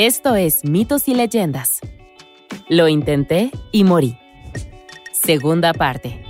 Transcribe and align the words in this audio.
Esto 0.00 0.36
es 0.36 0.64
Mitos 0.64 1.08
y 1.08 1.14
Leyendas. 1.16 1.80
Lo 2.68 2.86
intenté 2.86 3.50
y 3.72 3.82
morí. 3.82 4.16
Segunda 5.10 5.72
parte. 5.72 6.24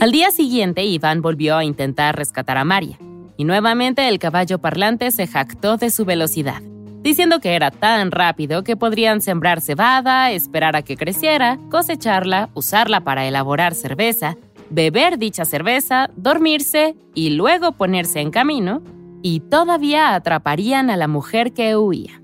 Al 0.00 0.10
día 0.10 0.30
siguiente, 0.30 0.84
Iván 0.84 1.20
volvió 1.20 1.58
a 1.58 1.64
intentar 1.64 2.16
rescatar 2.16 2.56
a 2.56 2.64
María, 2.64 2.96
y 3.36 3.44
nuevamente 3.44 4.08
el 4.08 4.18
caballo 4.18 4.60
parlante 4.60 5.10
se 5.10 5.26
jactó 5.26 5.76
de 5.76 5.90
su 5.90 6.06
velocidad, 6.06 6.62
diciendo 7.02 7.40
que 7.40 7.54
era 7.54 7.70
tan 7.70 8.10
rápido 8.10 8.64
que 8.64 8.78
podrían 8.78 9.20
sembrar 9.20 9.60
cebada, 9.60 10.30
esperar 10.30 10.76
a 10.76 10.82
que 10.82 10.96
creciera, 10.96 11.58
cosecharla, 11.70 12.48
usarla 12.54 13.02
para 13.02 13.26
elaborar 13.26 13.74
cerveza, 13.74 14.38
beber 14.70 15.18
dicha 15.18 15.44
cerveza, 15.44 16.10
dormirse 16.16 16.96
y 17.14 17.30
luego 17.30 17.72
ponerse 17.72 18.20
en 18.20 18.30
camino, 18.30 18.82
y 19.22 19.40
todavía 19.40 20.14
atraparían 20.14 20.90
a 20.90 20.96
la 20.96 21.08
mujer 21.08 21.52
que 21.52 21.76
huía. 21.76 22.22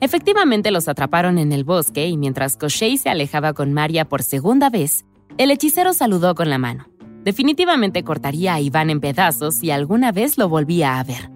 Efectivamente 0.00 0.70
los 0.70 0.88
atraparon 0.88 1.38
en 1.38 1.52
el 1.52 1.64
bosque 1.64 2.08
y 2.08 2.16
mientras 2.16 2.56
Koshei 2.56 2.96
se 2.96 3.10
alejaba 3.10 3.52
con 3.52 3.72
María 3.72 4.08
por 4.08 4.22
segunda 4.22 4.70
vez, 4.70 5.04
el 5.36 5.50
hechicero 5.50 5.92
saludó 5.92 6.34
con 6.34 6.48
la 6.50 6.58
mano. 6.58 6.86
Definitivamente 7.24 8.02
cortaría 8.02 8.54
a 8.54 8.60
Iván 8.60 8.88
en 8.88 9.00
pedazos 9.00 9.56
si 9.56 9.70
alguna 9.70 10.10
vez 10.10 10.38
lo 10.38 10.48
volvía 10.48 10.98
a 10.98 11.04
ver. 11.04 11.30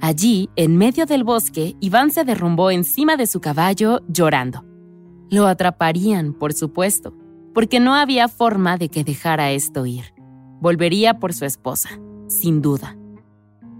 Allí, 0.00 0.50
en 0.54 0.76
medio 0.76 1.06
del 1.06 1.24
bosque, 1.24 1.74
Iván 1.80 2.10
se 2.10 2.24
derrumbó 2.24 2.70
encima 2.70 3.16
de 3.16 3.26
su 3.26 3.40
caballo 3.40 4.02
llorando. 4.06 4.64
Lo 5.30 5.46
atraparían, 5.46 6.32
por 6.34 6.52
supuesto, 6.52 7.14
porque 7.54 7.80
no 7.80 7.94
había 7.94 8.28
forma 8.28 8.76
de 8.76 8.88
que 8.88 9.04
dejara 9.04 9.52
esto 9.52 9.86
ir. 9.86 10.12
Volvería 10.60 11.18
por 11.18 11.32
su 11.32 11.44
esposa, 11.44 11.88
sin 12.26 12.60
duda. 12.60 12.96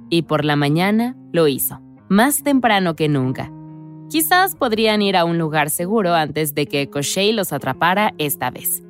Y 0.08 0.22
por 0.22 0.44
la 0.44 0.56
mañana 0.56 1.16
lo 1.32 1.48
hizo, 1.48 1.80
más 2.08 2.42
temprano 2.42 2.94
que 2.94 3.08
nunca. 3.08 3.50
Quizás 4.08 4.54
podrían 4.54 5.02
ir 5.02 5.16
a 5.16 5.24
un 5.24 5.38
lugar 5.38 5.70
seguro 5.70 6.14
antes 6.14 6.54
de 6.54 6.66
que 6.66 6.88
Koshei 6.88 7.32
los 7.32 7.52
atrapara 7.52 8.14
esta 8.18 8.50
vez. 8.50 8.82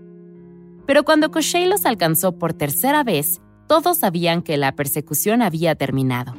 Pero 0.86 1.04
cuando 1.04 1.30
Koshei 1.30 1.66
los 1.66 1.86
alcanzó 1.86 2.38
por 2.38 2.52
tercera 2.52 3.02
vez, 3.04 3.40
todos 3.66 3.98
sabían 3.98 4.42
que 4.42 4.58
la 4.58 4.72
persecución 4.72 5.40
había 5.40 5.74
terminado. 5.76 6.34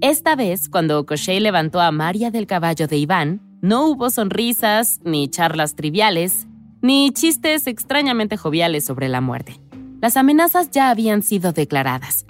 Esta 0.00 0.34
vez, 0.34 0.68
cuando 0.68 1.06
Koshei 1.06 1.38
levantó 1.38 1.80
a 1.80 1.92
Maria 1.92 2.30
del 2.32 2.46
caballo 2.46 2.88
de 2.88 2.96
Iván, 2.96 3.40
no 3.62 3.86
hubo 3.86 4.10
sonrisas, 4.10 5.00
ni 5.04 5.28
charlas 5.28 5.76
triviales, 5.76 6.48
ni 6.84 7.10
chistes 7.12 7.66
extrañamente 7.66 8.36
joviales 8.36 8.84
sobre 8.84 9.08
la 9.08 9.22
muerte. 9.22 9.58
Las 10.02 10.18
amenazas 10.18 10.70
ya 10.70 10.90
habían 10.90 11.22
sido 11.22 11.54
declaradas, 11.54 12.26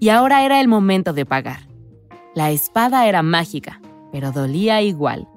y 0.00 0.08
ahora 0.08 0.46
era 0.46 0.62
el 0.62 0.66
momento 0.66 1.12
de 1.12 1.26
pagar. 1.26 1.68
La 2.34 2.50
espada 2.50 3.06
era 3.06 3.22
mágica, 3.22 3.82
pero 4.10 4.32
dolía 4.32 4.80
igual. 4.80 5.28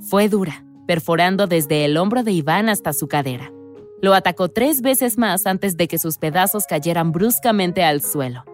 Fue 0.00 0.30
dura, 0.30 0.64
perforando 0.86 1.46
desde 1.46 1.84
el 1.84 1.98
hombro 1.98 2.22
de 2.22 2.32
Iván 2.32 2.70
hasta 2.70 2.94
su 2.94 3.06
cadera. 3.06 3.52
Lo 4.00 4.14
atacó 4.14 4.48
tres 4.48 4.80
veces 4.80 5.18
más 5.18 5.46
antes 5.46 5.76
de 5.76 5.86
que 5.86 5.98
sus 5.98 6.16
pedazos 6.16 6.64
cayeran 6.66 7.12
bruscamente 7.12 7.84
al 7.84 8.00
suelo. 8.00 8.44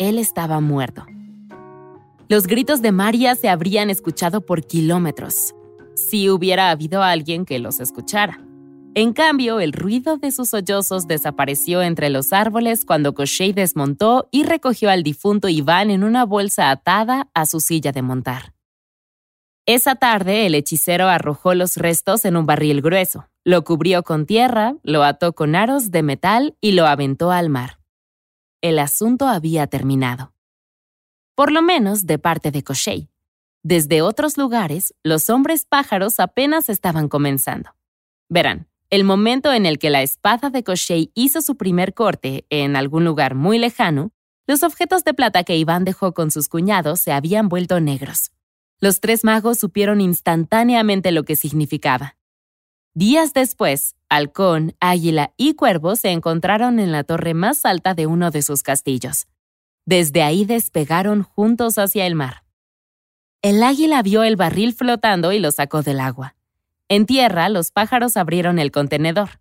Él 0.00 0.18
estaba 0.18 0.58
muerto. 0.58 1.06
Los 2.28 2.48
gritos 2.48 2.82
de 2.82 2.90
María 2.90 3.36
se 3.36 3.50
habrían 3.50 3.88
escuchado 3.88 4.40
por 4.40 4.66
kilómetros, 4.66 5.54
si 5.94 6.28
hubiera 6.28 6.70
habido 6.72 7.04
alguien 7.04 7.44
que 7.44 7.60
los 7.60 7.78
escuchara. 7.78 8.40
En 8.94 9.12
cambio, 9.12 9.60
el 9.60 9.72
ruido 9.72 10.16
de 10.16 10.32
sus 10.32 10.50
sollozos 10.50 11.06
desapareció 11.06 11.80
entre 11.80 12.10
los 12.10 12.32
árboles 12.32 12.84
cuando 12.84 13.14
Koshei 13.14 13.52
desmontó 13.52 14.28
y 14.32 14.42
recogió 14.42 14.90
al 14.90 15.04
difunto 15.04 15.48
Iván 15.48 15.90
en 15.90 16.02
una 16.02 16.24
bolsa 16.24 16.70
atada 16.70 17.28
a 17.32 17.46
su 17.46 17.60
silla 17.60 17.92
de 17.92 18.02
montar. 18.02 18.52
Esa 19.64 19.94
tarde, 19.94 20.46
el 20.46 20.56
hechicero 20.56 21.06
arrojó 21.06 21.54
los 21.54 21.76
restos 21.76 22.24
en 22.24 22.36
un 22.36 22.46
barril 22.46 22.82
grueso, 22.82 23.28
lo 23.44 23.62
cubrió 23.62 24.02
con 24.02 24.26
tierra, 24.26 24.74
lo 24.82 25.04
ató 25.04 25.34
con 25.34 25.54
aros 25.54 25.92
de 25.92 26.02
metal 26.02 26.56
y 26.60 26.72
lo 26.72 26.86
aventó 26.86 27.30
al 27.30 27.48
mar. 27.48 27.78
El 28.60 28.80
asunto 28.80 29.28
había 29.28 29.68
terminado. 29.68 30.34
Por 31.36 31.52
lo 31.52 31.62
menos 31.62 32.06
de 32.06 32.18
parte 32.18 32.50
de 32.50 32.64
Koshei. 32.64 33.08
Desde 33.62 34.02
otros 34.02 34.36
lugares, 34.36 34.94
los 35.04 35.30
hombres 35.30 35.64
pájaros 35.64 36.18
apenas 36.18 36.68
estaban 36.68 37.08
comenzando. 37.08 37.70
Verán, 38.28 38.69
el 38.90 39.04
momento 39.04 39.52
en 39.52 39.66
el 39.66 39.78
que 39.78 39.88
la 39.88 40.02
espada 40.02 40.50
de 40.50 40.64
Koshei 40.64 41.12
hizo 41.14 41.40
su 41.42 41.56
primer 41.56 41.94
corte 41.94 42.44
en 42.50 42.74
algún 42.74 43.04
lugar 43.04 43.36
muy 43.36 43.58
lejano, 43.58 44.10
los 44.48 44.64
objetos 44.64 45.04
de 45.04 45.14
plata 45.14 45.44
que 45.44 45.56
Iván 45.56 45.84
dejó 45.84 46.12
con 46.12 46.32
sus 46.32 46.48
cuñados 46.48 47.00
se 47.00 47.12
habían 47.12 47.48
vuelto 47.48 47.78
negros. 47.78 48.32
Los 48.80 49.00
tres 49.00 49.22
magos 49.22 49.60
supieron 49.60 50.00
instantáneamente 50.00 51.12
lo 51.12 51.22
que 51.22 51.36
significaba. 51.36 52.16
Días 52.92 53.32
después, 53.32 53.94
Halcón, 54.08 54.74
Águila 54.80 55.32
y 55.36 55.54
Cuervo 55.54 55.94
se 55.94 56.10
encontraron 56.10 56.80
en 56.80 56.90
la 56.90 57.04
torre 57.04 57.34
más 57.34 57.64
alta 57.64 57.94
de 57.94 58.08
uno 58.08 58.32
de 58.32 58.42
sus 58.42 58.64
castillos. 58.64 59.28
Desde 59.86 60.22
ahí 60.22 60.44
despegaron 60.44 61.22
juntos 61.22 61.78
hacia 61.78 62.06
el 62.06 62.16
mar. 62.16 62.42
El 63.42 63.62
águila 63.62 64.02
vio 64.02 64.24
el 64.24 64.34
barril 64.34 64.74
flotando 64.74 65.32
y 65.32 65.38
lo 65.38 65.52
sacó 65.52 65.82
del 65.82 66.00
agua. 66.00 66.34
En 66.90 67.06
tierra, 67.06 67.48
los 67.48 67.70
pájaros 67.70 68.16
abrieron 68.16 68.58
el 68.58 68.72
contenedor. 68.72 69.40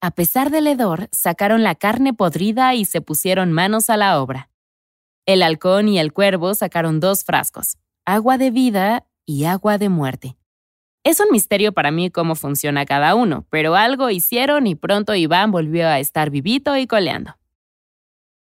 A 0.00 0.12
pesar 0.12 0.50
del 0.50 0.68
hedor, 0.68 1.08
sacaron 1.10 1.64
la 1.64 1.74
carne 1.74 2.14
podrida 2.14 2.72
y 2.74 2.84
se 2.84 3.00
pusieron 3.00 3.50
manos 3.50 3.90
a 3.90 3.96
la 3.96 4.20
obra. 4.22 4.48
El 5.26 5.42
halcón 5.42 5.88
y 5.88 5.98
el 5.98 6.12
cuervo 6.12 6.54
sacaron 6.54 7.00
dos 7.00 7.24
frascos, 7.24 7.78
agua 8.04 8.38
de 8.38 8.52
vida 8.52 9.08
y 9.26 9.42
agua 9.44 9.76
de 9.76 9.88
muerte. 9.88 10.36
Es 11.02 11.18
un 11.18 11.32
misterio 11.32 11.72
para 11.72 11.90
mí 11.90 12.10
cómo 12.10 12.36
funciona 12.36 12.86
cada 12.86 13.16
uno, 13.16 13.44
pero 13.50 13.74
algo 13.74 14.08
hicieron 14.08 14.68
y 14.68 14.76
pronto 14.76 15.16
Iván 15.16 15.50
volvió 15.50 15.88
a 15.88 15.98
estar 15.98 16.30
vivito 16.30 16.76
y 16.76 16.86
coleando. 16.86 17.36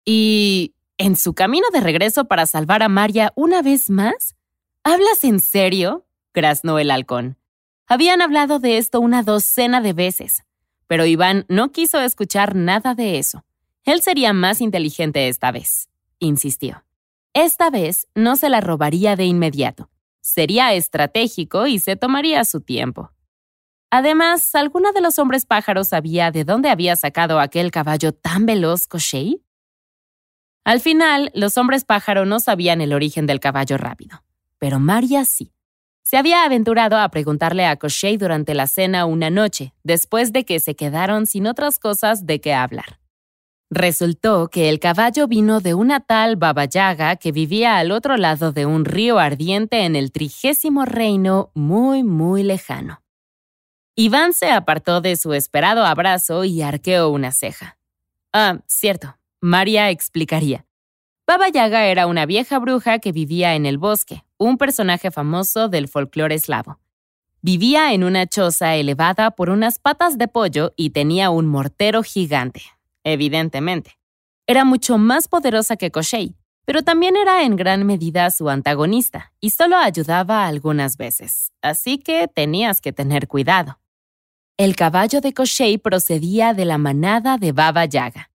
Y... 0.05 0.71
¿En 0.97 1.17
su 1.17 1.33
camino 1.33 1.67
de 1.73 1.81
regreso 1.81 2.23
para 2.23 2.45
salvar 2.45 2.81
a 2.81 2.87
María 2.87 3.33
una 3.35 3.61
vez 3.61 3.89
más? 3.89 4.37
¿Hablas 4.81 5.25
en 5.25 5.41
serio? 5.41 6.05
graznó 6.33 6.79
el 6.79 6.89
halcón. 6.89 7.37
Habían 7.87 8.21
hablado 8.21 8.59
de 8.59 8.77
esto 8.77 8.99
una 8.99 9.21
docena 9.21 9.79
de 9.79 9.93
veces, 9.93 10.43
pero 10.87 11.05
Iván 11.05 11.45
no 11.49 11.71
quiso 11.71 11.99
escuchar 11.99 12.55
nada 12.55 12.95
de 12.95 13.19
eso. 13.19 13.45
Él 13.83 14.01
sería 14.01 14.33
más 14.33 14.61
inteligente 14.61 15.27
esta 15.27 15.51
vez, 15.51 15.89
insistió. 16.19 16.83
Esta 17.33 17.69
vez 17.69 18.07
no 18.15 18.37
se 18.37 18.49
la 18.49 18.61
robaría 18.61 19.15
de 19.15 19.25
inmediato. 19.25 19.89
Sería 20.21 20.73
estratégico 20.73 21.67
y 21.67 21.79
se 21.79 21.95
tomaría 21.95 22.43
su 22.45 22.61
tiempo. 22.61 23.11
Además, 23.91 24.55
¿alguno 24.55 24.91
de 24.91 25.01
los 25.01 25.19
hombres 25.19 25.45
pájaros 25.45 25.89
sabía 25.89 26.31
de 26.31 26.43
dónde 26.43 26.69
había 26.69 26.95
sacado 26.95 27.39
aquel 27.39 27.69
caballo 27.69 28.13
tan 28.13 28.47
veloz 28.47 28.87
Koshei? 28.87 29.43
Al 30.63 30.81
final, 30.81 31.31
los 31.35 31.57
hombres 31.57 31.85
pájaro 31.85 32.25
no 32.25 32.39
sabían 32.39 32.81
el 32.81 32.93
origen 32.93 33.27
del 33.27 33.39
caballo 33.39 33.77
rápido, 33.77 34.23
pero 34.57 34.79
María 34.79 35.23
sí. 35.23 35.54
Se 36.07 36.17
había 36.17 36.43
aventurado 36.43 36.97
a 36.97 37.09
preguntarle 37.09 37.65
a 37.65 37.77
Koshei 37.77 38.17
durante 38.17 38.53
la 38.53 38.67
cena 38.67 39.07
una 39.07 39.31
noche, 39.31 39.73
después 39.83 40.31
de 40.31 40.45
que 40.45 40.59
se 40.59 40.75
quedaron 40.75 41.25
sin 41.25 41.47
otras 41.47 41.79
cosas 41.79 42.27
de 42.27 42.39
qué 42.39 42.53
hablar. 42.53 42.99
Resultó 43.71 44.49
que 44.49 44.69
el 44.69 44.79
caballo 44.79 45.27
vino 45.27 45.61
de 45.61 45.73
una 45.73 46.01
tal 46.01 46.35
Baba 46.35 46.65
Yaga 46.65 47.15
que 47.15 47.31
vivía 47.31 47.77
al 47.77 47.91
otro 47.91 48.17
lado 48.17 48.51
de 48.51 48.67
un 48.67 48.85
río 48.85 49.17
ardiente 49.17 49.83
en 49.83 49.95
el 49.95 50.11
trigésimo 50.11 50.85
reino 50.85 51.49
muy, 51.55 52.03
muy 52.03 52.43
lejano. 52.43 53.01
Iván 53.95 54.33
se 54.33 54.51
apartó 54.51 55.01
de 55.01 55.15
su 55.15 55.33
esperado 55.33 55.85
abrazo 55.85 56.43
y 56.43 56.61
arqueó 56.61 57.09
una 57.09 57.31
ceja. 57.31 57.79
Ah, 58.31 58.59
cierto, 58.67 59.17
María 59.41 59.89
explicaría. 59.89 60.67
Baba 61.25 61.49
Yaga 61.49 61.87
era 61.87 62.05
una 62.05 62.27
vieja 62.27 62.59
bruja 62.59 62.99
que 62.99 63.11
vivía 63.11 63.55
en 63.55 63.65
el 63.65 63.79
bosque, 63.79 64.24
un 64.37 64.57
personaje 64.57 65.11
famoso 65.11 65.69
del 65.69 65.87
folclore 65.87 66.35
eslavo. 66.35 66.79
Vivía 67.41 67.93
en 67.93 68.03
una 68.03 68.25
choza 68.25 68.75
elevada 68.75 69.31
por 69.31 69.49
unas 69.49 69.77
patas 69.79 70.17
de 70.17 70.27
pollo 70.27 70.73
y 70.75 70.89
tenía 70.89 71.29
un 71.29 71.45
mortero 71.45 72.01
gigante, 72.01 72.63
evidentemente. 73.03 73.99
Era 74.47 74.65
mucho 74.65 74.97
más 74.97 75.27
poderosa 75.27 75.75
que 75.75 75.91
Koshei, 75.91 76.35
pero 76.65 76.81
también 76.81 77.15
era 77.15 77.43
en 77.43 77.55
gran 77.55 77.85
medida 77.85 78.29
su 78.31 78.49
antagonista 78.49 79.31
y 79.39 79.51
solo 79.51 79.77
ayudaba 79.77 80.47
algunas 80.47 80.97
veces, 80.97 81.51
así 81.61 81.99
que 81.99 82.27
tenías 82.27 82.81
que 82.81 82.91
tener 82.91 83.27
cuidado. 83.27 83.79
El 84.57 84.75
caballo 84.75 85.21
de 85.21 85.33
Koshei 85.33 85.77
procedía 85.77 86.53
de 86.53 86.65
la 86.65 86.77
manada 86.77 87.37
de 87.37 87.51
Baba 87.51 87.85
Yaga. 87.85 88.31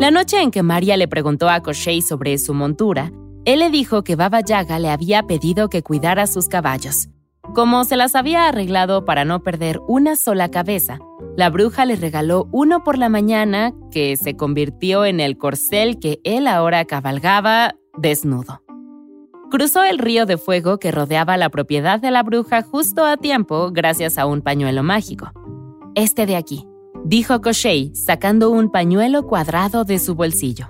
La 0.00 0.10
noche 0.10 0.40
en 0.42 0.50
que 0.50 0.62
María 0.62 0.96
le 0.96 1.08
preguntó 1.08 1.48
a 1.48 1.62
Koshei 1.62 2.02
sobre 2.02 2.36
su 2.38 2.54
montura, 2.54 3.12
él 3.46 3.60
le 3.60 3.70
dijo 3.70 4.02
que 4.02 4.16
Baba 4.16 4.40
Yaga 4.40 4.80
le 4.80 4.90
había 4.90 5.22
pedido 5.22 5.68
que 5.68 5.82
cuidara 5.82 6.26
sus 6.26 6.48
caballos. 6.48 7.08
Como 7.54 7.84
se 7.84 7.96
las 7.96 8.16
había 8.16 8.48
arreglado 8.48 9.04
para 9.04 9.24
no 9.24 9.44
perder 9.44 9.78
una 9.86 10.16
sola 10.16 10.50
cabeza, 10.50 10.98
la 11.36 11.48
bruja 11.48 11.84
le 11.84 11.94
regaló 11.94 12.48
uno 12.50 12.82
por 12.82 12.98
la 12.98 13.08
mañana 13.08 13.72
que 13.92 14.16
se 14.16 14.36
convirtió 14.36 15.04
en 15.04 15.20
el 15.20 15.38
corcel 15.38 16.00
que 16.00 16.18
él 16.24 16.48
ahora 16.48 16.84
cabalgaba 16.86 17.76
desnudo. 17.96 18.62
Cruzó 19.48 19.84
el 19.84 19.98
río 19.98 20.26
de 20.26 20.38
fuego 20.38 20.78
que 20.78 20.90
rodeaba 20.90 21.36
la 21.36 21.48
propiedad 21.48 22.00
de 22.00 22.10
la 22.10 22.24
bruja 22.24 22.62
justo 22.62 23.04
a 23.04 23.16
tiempo 23.16 23.70
gracias 23.70 24.18
a 24.18 24.26
un 24.26 24.42
pañuelo 24.42 24.82
mágico. 24.82 25.30
Este 25.94 26.26
de 26.26 26.34
aquí, 26.34 26.66
dijo 27.04 27.40
Koshei, 27.40 27.94
sacando 27.94 28.50
un 28.50 28.72
pañuelo 28.72 29.24
cuadrado 29.24 29.84
de 29.84 30.00
su 30.00 30.16
bolsillo. 30.16 30.66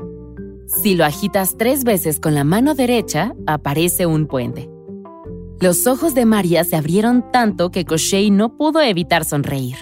Si 0.67 0.95
lo 0.95 1.05
agitas 1.05 1.57
tres 1.57 1.85
veces 1.85 2.19
con 2.19 2.35
la 2.35 2.45
mano 2.45 2.75
derecha, 2.75 3.35
aparece 3.47 4.07
un 4.07 4.27
puente. 4.27 4.69
Los 5.61 5.87
ojos 5.87 6.15
de 6.15 6.27
María 6.27 6.65
se 6.65 6.77
abrieron 6.77 7.25
tanto 7.33 7.71
que 7.71 7.85
Koshei 7.85 8.31
no 8.31 8.57
pudo 8.57 8.81
evitar 8.81 9.25
sonreír. 9.25 9.77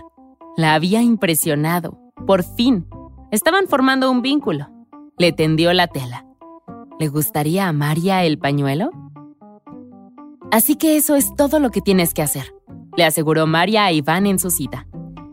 La 0.57 0.75
había 0.75 1.03
impresionado. 1.03 1.99
Por 2.27 2.45
fin. 2.45 2.87
Estaban 3.33 3.67
formando 3.67 4.11
un 4.11 4.23
vínculo. 4.23 4.69
Le 5.19 5.33
tendió 5.33 5.73
la 5.73 5.87
tela. 5.89 6.27
¿Le 7.01 7.09
gustaría 7.09 7.67
a 7.67 7.73
María 7.73 8.25
el 8.25 8.39
pañuelo? 8.39 8.91
Así 10.51 10.77
que 10.77 10.97
eso 10.97 11.17
es 11.17 11.35
todo 11.35 11.59
lo 11.59 11.71
que 11.71 11.81
tienes 11.81 12.15
que 12.15 12.23
hacer, 12.23 12.55
le 12.97 13.05
aseguró 13.05 13.47
María 13.49 13.87
a 13.87 13.93
Iván 13.93 14.27
en 14.27 14.39
su 14.39 14.51
cita. 14.51 14.87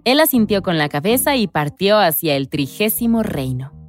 Él 0.04 0.20
asintió 0.20 0.64
con 0.64 0.80
la 0.80 0.90
cabeza 0.90 1.36
y 1.36 1.48
partió 1.48 2.00
hacia 2.00 2.36
el 2.36 2.50
trigésimo 2.50 3.22
reino. 3.22 3.81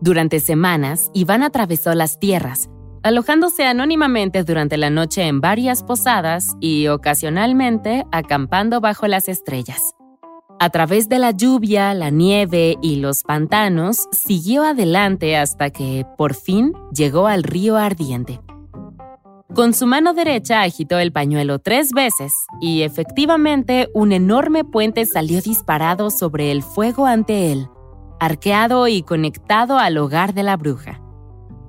Durante 0.00 0.40
semanas, 0.40 1.10
Iván 1.14 1.42
atravesó 1.42 1.94
las 1.94 2.18
tierras, 2.18 2.68
alojándose 3.02 3.64
anónimamente 3.64 4.42
durante 4.44 4.76
la 4.76 4.90
noche 4.90 5.22
en 5.22 5.40
varias 5.40 5.82
posadas 5.82 6.56
y 6.60 6.88
ocasionalmente 6.88 8.04
acampando 8.12 8.80
bajo 8.80 9.06
las 9.06 9.28
estrellas. 9.28 9.80
A 10.58 10.70
través 10.70 11.08
de 11.08 11.18
la 11.18 11.32
lluvia, 11.32 11.92
la 11.92 12.10
nieve 12.10 12.76
y 12.80 12.96
los 12.96 13.22
pantanos, 13.22 14.08
siguió 14.10 14.64
adelante 14.64 15.36
hasta 15.36 15.70
que, 15.70 16.06
por 16.16 16.34
fin, 16.34 16.72
llegó 16.92 17.26
al 17.26 17.42
río 17.42 17.76
ardiente. 17.76 18.40
Con 19.54 19.72
su 19.72 19.86
mano 19.86 20.12
derecha 20.12 20.62
agitó 20.62 20.98
el 20.98 21.12
pañuelo 21.12 21.58
tres 21.58 21.92
veces 21.92 22.32
y 22.60 22.82
efectivamente 22.82 23.88
un 23.94 24.12
enorme 24.12 24.64
puente 24.64 25.06
salió 25.06 25.40
disparado 25.40 26.10
sobre 26.10 26.50
el 26.52 26.62
fuego 26.62 27.06
ante 27.06 27.52
él, 27.52 27.68
arqueado 28.20 28.88
y 28.88 29.02
conectado 29.02 29.78
al 29.78 29.98
hogar 29.98 30.34
de 30.34 30.42
la 30.42 30.56
bruja. 30.56 31.00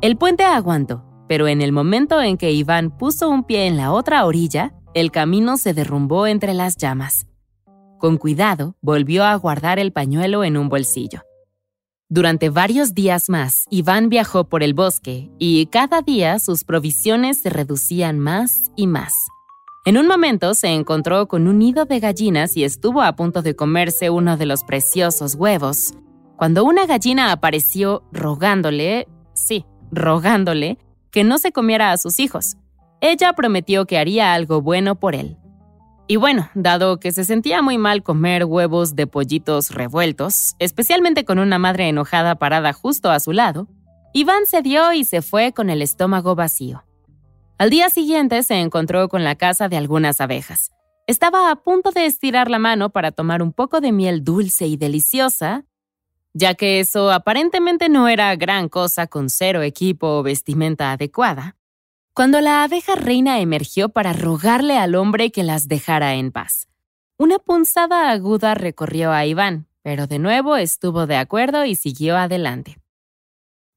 El 0.02 0.18
puente 0.18 0.44
aguantó, 0.44 1.04
pero 1.28 1.48
en 1.48 1.62
el 1.62 1.72
momento 1.72 2.22
en 2.22 2.38
que 2.38 2.52
Iván 2.52 2.96
puso 2.98 3.30
un 3.30 3.44
pie 3.44 3.68
en 3.68 3.78
la 3.78 3.92
otra 3.92 4.26
orilla, 4.26 4.74
el 4.94 5.12
camino 5.12 5.58
se 5.58 5.74
derrumbó 5.74 6.28
entre 6.28 6.54
las 6.54 6.78
llamas. 6.78 7.28
Con 8.00 8.18
cuidado, 8.18 8.76
volvió 8.82 9.24
a 9.24 9.36
guardar 9.36 9.80
el 9.80 9.92
pañuelo 9.92 10.44
en 10.44 10.58
un 10.58 10.70
bolsillo. 10.70 11.22
Durante 12.10 12.50
varios 12.50 12.94
días 12.94 13.28
más, 13.28 13.66
Iván 13.70 14.08
viajó 14.08 14.46
por 14.46 14.64
el 14.64 14.74
bosque 14.74 15.30
y 15.40 15.66
cada 15.66 16.02
día 16.02 16.40
sus 16.40 16.64
provisiones 16.64 17.42
se 17.42 17.50
reducían 17.50 18.18
más 18.20 18.72
y 18.78 18.88
más. 18.88 19.14
En 19.84 19.98
un 19.98 20.08
momento 20.08 20.54
se 20.54 20.68
encontró 20.68 21.28
con 21.28 21.48
un 21.48 21.60
nido 21.60 21.86
de 21.86 22.00
gallinas 22.00 22.56
y 22.56 22.64
estuvo 22.64 23.02
a 23.02 23.16
punto 23.16 23.42
de 23.42 23.56
comerse 23.56 24.10
uno 24.10 24.38
de 24.38 24.46
los 24.46 24.64
preciosos 24.64 25.36
huevos, 25.36 25.96
cuando 26.38 26.64
una 26.64 26.86
gallina 26.86 27.32
apareció 27.32 28.04
rogándole, 28.12 29.08
sí, 29.34 29.66
rogándole, 29.92 30.78
que 31.12 31.24
no 31.24 31.40
se 31.40 31.52
comiera 31.52 31.92
a 31.92 31.98
sus 31.98 32.20
hijos. 32.20 32.58
Ella 33.02 33.34
prometió 33.34 33.86
que 33.86 33.98
haría 33.98 34.34
algo 34.34 34.62
bueno 34.62 35.00
por 35.00 35.16
él. 35.16 35.38
Y 36.08 36.16
bueno, 36.16 36.50
dado 36.54 37.00
que 37.00 37.12
se 37.12 37.26
sentía 37.26 37.62
muy 37.62 37.78
mal 37.78 38.04
comer 38.04 38.46
huevos 38.46 38.96
de 38.96 39.08
pollitos 39.08 39.72
revueltos, 39.72 40.56
especialmente 40.60 41.26
con 41.26 41.40
una 41.40 41.58
madre 41.58 41.90
enojada 41.90 42.36
parada 42.36 42.72
justo 42.72 43.10
a 43.10 43.20
su 43.20 43.34
lado, 43.34 43.68
Iván 44.14 44.46
cedió 44.46 44.94
y 44.94 45.04
se 45.04 45.22
fue 45.22 45.52
con 45.52 45.70
el 45.70 45.82
estómago 45.82 46.36
vacío. 46.36 46.86
Al 47.58 47.72
día 47.72 47.90
siguiente 47.90 48.44
se 48.44 48.56
encontró 48.62 49.10
con 49.10 49.24
la 49.24 49.36
casa 49.36 49.68
de 49.68 49.78
algunas 49.78 50.22
abejas. 50.22 50.72
Estaba 51.08 51.52
a 51.52 51.56
punto 51.56 51.92
de 51.92 52.06
estirar 52.06 52.50
la 52.50 52.60
mano 52.60 52.90
para 52.92 53.12
tomar 53.12 53.42
un 53.42 53.52
poco 53.52 53.82
de 53.82 53.92
miel 53.92 54.24
dulce 54.24 54.68
y 54.68 54.78
deliciosa, 54.78 55.66
ya 56.34 56.56
que 56.56 56.80
eso 56.80 57.12
aparentemente 57.12 57.90
no 57.90 58.08
era 58.08 58.36
gran 58.36 58.70
cosa 58.70 59.08
con 59.08 59.30
cero 59.30 59.62
equipo 59.62 60.20
o 60.20 60.24
vestimenta 60.24 60.92
adecuada, 60.92 61.56
cuando 62.14 62.42
la 62.42 62.64
abeja 62.64 62.96
reina 62.96 63.40
emergió 63.40 63.90
para 63.90 64.14
rogarle 64.14 64.78
al 64.78 64.96
hombre 64.96 65.32
que 65.32 65.44
las 65.44 65.68
dejara 65.68 66.16
en 66.16 66.32
paz. 66.32 66.68
Una 67.18 67.40
punzada 67.40 68.10
aguda 68.10 68.56
recorrió 68.56 69.12
a 69.12 69.26
Iván, 69.26 69.68
pero 69.84 70.08
de 70.08 70.20
nuevo 70.20 70.56
estuvo 70.56 71.08
de 71.08 71.16
acuerdo 71.16 71.66
y 71.66 71.76
siguió 71.76 72.18
adelante. 72.18 72.78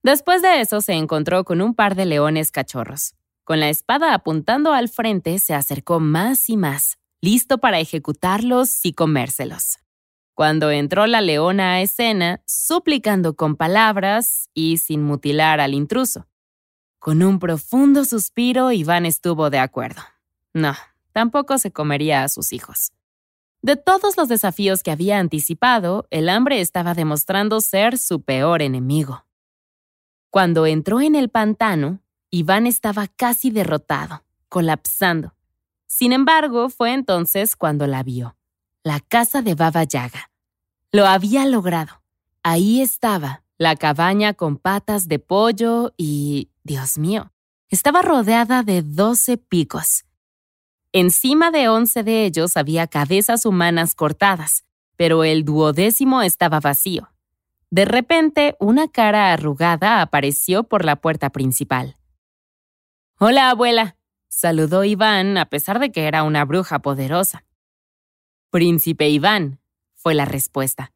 Después 0.03 0.41
de 0.43 0.61
eso 0.61 0.81
se 0.81 0.95
encontró 0.95 1.45
con 1.45 1.61
un 1.61 1.75
par 1.75 1.95
de 1.95 2.07
leones 2.07 2.51
cachorros. 2.51 3.15
Con 3.45 3.61
la 3.61 3.69
espada 3.69 4.15
apuntando 4.15 4.73
al 4.73 4.89
frente 4.89 5.39
se 5.39 5.55
acercó 5.55 6.01
más 6.01 6.49
y 6.49 6.57
más, 6.57 6.99
listo 7.21 7.59
para 7.59 7.81
ejecutarlos 7.81 8.85
y 8.85 8.93
comérselos. 8.93 9.79
Cuando 10.41 10.71
entró 10.71 11.07
la 11.07 11.21
leona 11.21 11.75
a 11.75 11.81
escena, 11.83 12.41
suplicando 12.47 13.37
con 13.37 13.57
palabras 13.57 14.49
y 14.55 14.79
sin 14.79 15.03
mutilar 15.03 15.61
al 15.61 15.75
intruso. 15.75 16.29
Con 16.99 17.23
un 17.23 17.39
profundo 17.39 18.07
suspiro, 18.07 18.73
Iván 18.73 19.05
estuvo 19.05 19.51
de 19.51 19.59
acuerdo. 19.59 20.01
No, 20.55 20.73
tampoco 21.13 21.59
se 21.59 21.73
comería 21.73 22.25
a 22.25 22.31
sus 22.31 22.55
hijos. 22.55 22.93
De 23.61 23.77
todos 23.77 24.17
los 24.17 24.29
desafíos 24.29 24.83
que 24.83 24.91
había 24.91 25.19
anticipado, 25.19 26.07
el 26.09 26.31
hambre 26.31 26.63
estaba 26.63 26.95
demostrando 26.95 27.61
ser 27.61 27.99
su 27.99 28.23
peor 28.23 28.63
enemigo. 28.63 29.27
Cuando 30.31 30.65
entró 30.65 31.03
en 31.03 31.17
el 31.17 31.29
pantano, 31.29 32.01
Iván 32.31 32.67
estaba 32.67 33.09
casi 33.09 33.51
derrotado, 33.51 34.25
colapsando. 34.49 35.35
Sin 35.87 36.15
embargo, 36.15 36.71
fue 36.71 36.95
entonces 36.95 37.57
cuando 37.57 37.87
la 37.87 38.03
vio. 38.03 38.37
La 38.83 39.01
casa 39.01 39.43
de 39.43 39.55
Baba 39.55 39.85
Yaga. 39.85 40.30
Lo 40.93 41.07
había 41.07 41.47
logrado. 41.47 42.03
Ahí 42.43 42.81
estaba, 42.81 43.45
la 43.59 43.77
cabaña 43.77 44.35
con 44.35 44.57
patas 44.57 45.07
de 45.07 45.21
pollo 45.21 45.95
y 45.97 46.51
Dios 46.65 46.99
mío, 46.99 47.33
estaba 47.69 48.03
rodeada 48.03 48.65
de 48.65 48.83
doce 48.83 49.37
picos. 49.37 50.05
Encima 50.93 51.53
de 51.53 51.69
once 51.69 52.03
de 52.03 52.25
ellos 52.25 52.57
había 52.57 52.89
cabezas 52.89 53.47
humanas 53.47 53.95
cortadas, 53.95 54.65
pero 54.97 55.23
el 55.23 55.45
duodécimo 55.45 56.23
estaba 56.23 56.59
vacío. 56.59 57.13
De 57.71 57.85
repente, 57.85 58.57
una 58.59 58.89
cara 58.89 59.33
arrugada 59.33 60.03
apareció 60.03 60.65
por 60.65 60.85
la 60.85 60.97
puerta 60.97 61.31
principal. 61.31 61.97
Hola, 63.17 63.51
abuela, 63.51 63.97
saludó 64.29 64.83
Iván 64.83 65.39
a 65.39 65.45
pesar 65.47 65.79
de 65.79 65.93
que 65.93 66.09
era 66.09 66.25
una 66.25 66.45
bruja 66.45 66.81
poderosa. 66.81 67.45
Príncipe 68.51 69.09
Iván, 69.09 69.60
fue 70.01 70.15
la 70.15 70.25
respuesta. 70.25 70.93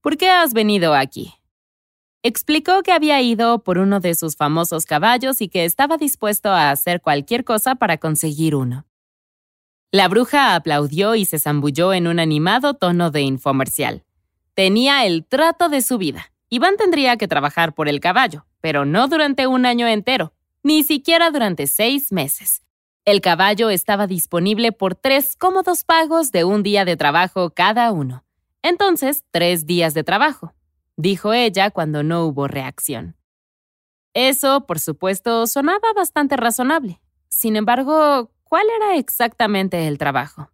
¿Por 0.00 0.16
qué 0.16 0.30
has 0.30 0.54
venido 0.54 0.94
aquí? 0.94 1.34
Explicó 2.22 2.82
que 2.82 2.92
había 2.92 3.20
ido 3.20 3.62
por 3.62 3.78
uno 3.78 4.00
de 4.00 4.14
sus 4.14 4.36
famosos 4.36 4.86
caballos 4.86 5.40
y 5.40 5.48
que 5.48 5.64
estaba 5.64 5.96
dispuesto 5.96 6.50
a 6.50 6.70
hacer 6.70 7.00
cualquier 7.00 7.44
cosa 7.44 7.74
para 7.74 7.98
conseguir 7.98 8.54
uno. 8.54 8.86
La 9.90 10.08
bruja 10.08 10.54
aplaudió 10.54 11.14
y 11.14 11.24
se 11.24 11.38
zambulló 11.38 11.92
en 11.92 12.06
un 12.06 12.20
animado 12.20 12.74
tono 12.74 13.10
de 13.10 13.22
infomercial. 13.22 14.04
Tenía 14.54 15.06
el 15.06 15.24
trato 15.24 15.68
de 15.68 15.80
su 15.80 15.98
vida. 15.98 16.32
Iván 16.48 16.76
tendría 16.76 17.16
que 17.16 17.28
trabajar 17.28 17.74
por 17.74 17.88
el 17.88 18.00
caballo, 18.00 18.46
pero 18.60 18.84
no 18.84 19.08
durante 19.08 19.46
un 19.46 19.66
año 19.66 19.86
entero, 19.86 20.32
ni 20.62 20.82
siquiera 20.84 21.30
durante 21.30 21.66
seis 21.66 22.12
meses. 22.12 22.62
El 23.04 23.20
caballo 23.20 23.70
estaba 23.70 24.06
disponible 24.06 24.72
por 24.72 24.94
tres 24.94 25.36
cómodos 25.36 25.84
pagos 25.84 26.30
de 26.30 26.44
un 26.44 26.62
día 26.62 26.84
de 26.84 26.96
trabajo 26.96 27.50
cada 27.50 27.90
uno. 27.90 28.24
Entonces, 28.62 29.24
tres 29.30 29.66
días 29.66 29.94
de 29.94 30.04
trabajo 30.04 30.54
dijo 30.96 31.32
ella 31.32 31.70
cuando 31.70 32.02
no 32.02 32.24
hubo 32.24 32.48
reacción. 32.48 33.16
Eso, 34.14 34.66
por 34.66 34.80
supuesto, 34.80 35.46
sonaba 35.46 35.92
bastante 35.94 36.36
razonable. 36.36 37.00
Sin 37.28 37.56
embargo, 37.56 38.32
¿cuál 38.42 38.66
era 38.76 38.96
exactamente 38.96 39.86
el 39.86 39.96
trabajo? 39.96 40.50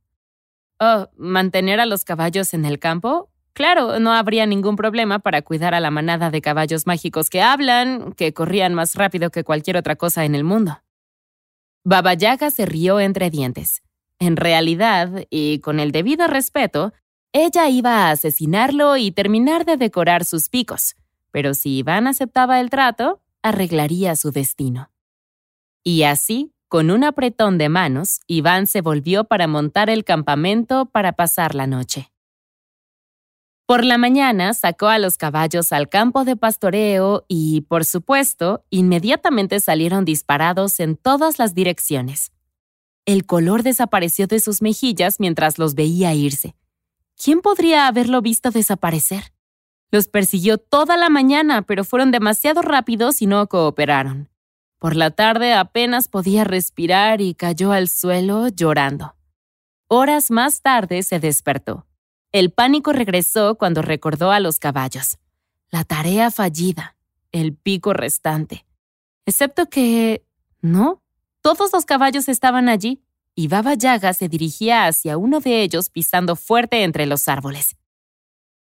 Oh, 0.80 1.08
mantener 1.16 1.80
a 1.80 1.86
los 1.86 2.04
caballos 2.04 2.52
en 2.52 2.66
el 2.66 2.78
campo. 2.78 3.30
Claro, 3.54 4.00
no 4.00 4.12
habría 4.12 4.44
ningún 4.44 4.76
problema 4.76 5.20
para 5.20 5.40
cuidar 5.42 5.74
a 5.74 5.80
la 5.80 5.90
manada 5.90 6.30
de 6.30 6.42
caballos 6.42 6.86
mágicos 6.86 7.30
que 7.30 7.40
hablan, 7.40 8.12
que 8.12 8.34
corrían 8.34 8.74
más 8.74 8.96
rápido 8.96 9.30
que 9.30 9.44
cualquier 9.44 9.76
otra 9.76 9.96
cosa 9.96 10.24
en 10.24 10.34
el 10.34 10.44
mundo. 10.44 10.82
Baba 11.84 12.16
se 12.16 12.66
rió 12.66 12.98
entre 12.98 13.30
dientes. 13.30 13.82
En 14.18 14.36
realidad, 14.36 15.24
y 15.30 15.60
con 15.60 15.80
el 15.80 15.92
debido 15.92 16.26
respeto, 16.26 16.92
ella 17.36 17.68
iba 17.68 18.06
a 18.06 18.10
asesinarlo 18.12 18.96
y 18.96 19.10
terminar 19.10 19.64
de 19.64 19.76
decorar 19.76 20.24
sus 20.24 20.48
picos, 20.48 20.94
pero 21.32 21.52
si 21.52 21.78
Iván 21.78 22.06
aceptaba 22.06 22.60
el 22.60 22.70
trato, 22.70 23.20
arreglaría 23.42 24.14
su 24.14 24.30
destino. 24.30 24.92
Y 25.82 26.04
así, 26.04 26.54
con 26.68 26.92
un 26.92 27.02
apretón 27.02 27.58
de 27.58 27.68
manos, 27.68 28.20
Iván 28.28 28.68
se 28.68 28.82
volvió 28.82 29.24
para 29.24 29.48
montar 29.48 29.90
el 29.90 30.04
campamento 30.04 30.86
para 30.86 31.14
pasar 31.14 31.56
la 31.56 31.66
noche. 31.66 32.12
Por 33.66 33.84
la 33.84 33.98
mañana 33.98 34.54
sacó 34.54 34.86
a 34.86 35.00
los 35.00 35.16
caballos 35.16 35.72
al 35.72 35.88
campo 35.88 36.24
de 36.24 36.36
pastoreo 36.36 37.24
y, 37.26 37.62
por 37.62 37.84
supuesto, 37.84 38.64
inmediatamente 38.70 39.58
salieron 39.58 40.04
disparados 40.04 40.78
en 40.78 40.96
todas 40.96 41.40
las 41.40 41.52
direcciones. 41.52 42.30
El 43.06 43.26
color 43.26 43.64
desapareció 43.64 44.28
de 44.28 44.38
sus 44.38 44.62
mejillas 44.62 45.18
mientras 45.18 45.58
los 45.58 45.74
veía 45.74 46.14
irse. 46.14 46.54
¿Quién 47.16 47.40
podría 47.40 47.86
haberlo 47.86 48.20
visto 48.22 48.50
desaparecer? 48.50 49.32
Los 49.90 50.08
persiguió 50.08 50.58
toda 50.58 50.96
la 50.96 51.08
mañana, 51.08 51.62
pero 51.62 51.84
fueron 51.84 52.10
demasiado 52.10 52.62
rápidos 52.62 53.22
y 53.22 53.26
no 53.26 53.46
cooperaron. 53.48 54.28
Por 54.78 54.96
la 54.96 55.10
tarde 55.10 55.54
apenas 55.54 56.08
podía 56.08 56.44
respirar 56.44 57.20
y 57.20 57.34
cayó 57.34 57.72
al 57.72 57.88
suelo 57.88 58.48
llorando. 58.48 59.14
Horas 59.88 60.30
más 60.30 60.60
tarde 60.60 61.02
se 61.02 61.20
despertó. 61.20 61.86
El 62.32 62.50
pánico 62.50 62.92
regresó 62.92 63.54
cuando 63.54 63.80
recordó 63.80 64.32
a 64.32 64.40
los 64.40 64.58
caballos. 64.58 65.18
La 65.70 65.84
tarea 65.84 66.30
fallida, 66.30 66.96
el 67.30 67.54
pico 67.54 67.92
restante. 67.92 68.66
Excepto 69.26 69.66
que... 69.66 70.24
No, 70.60 71.02
todos 71.40 71.72
los 71.72 71.84
caballos 71.84 72.28
estaban 72.28 72.68
allí, 72.68 73.02
y 73.34 73.48
Baba 73.48 73.74
Yaga 73.74 74.12
se 74.12 74.28
dirigía 74.28 74.86
hacia 74.86 75.16
uno 75.16 75.40
de 75.40 75.62
ellos 75.62 75.90
pisando 75.90 76.36
fuerte 76.36 76.82
entre 76.82 77.06
los 77.06 77.28
árboles. 77.28 77.76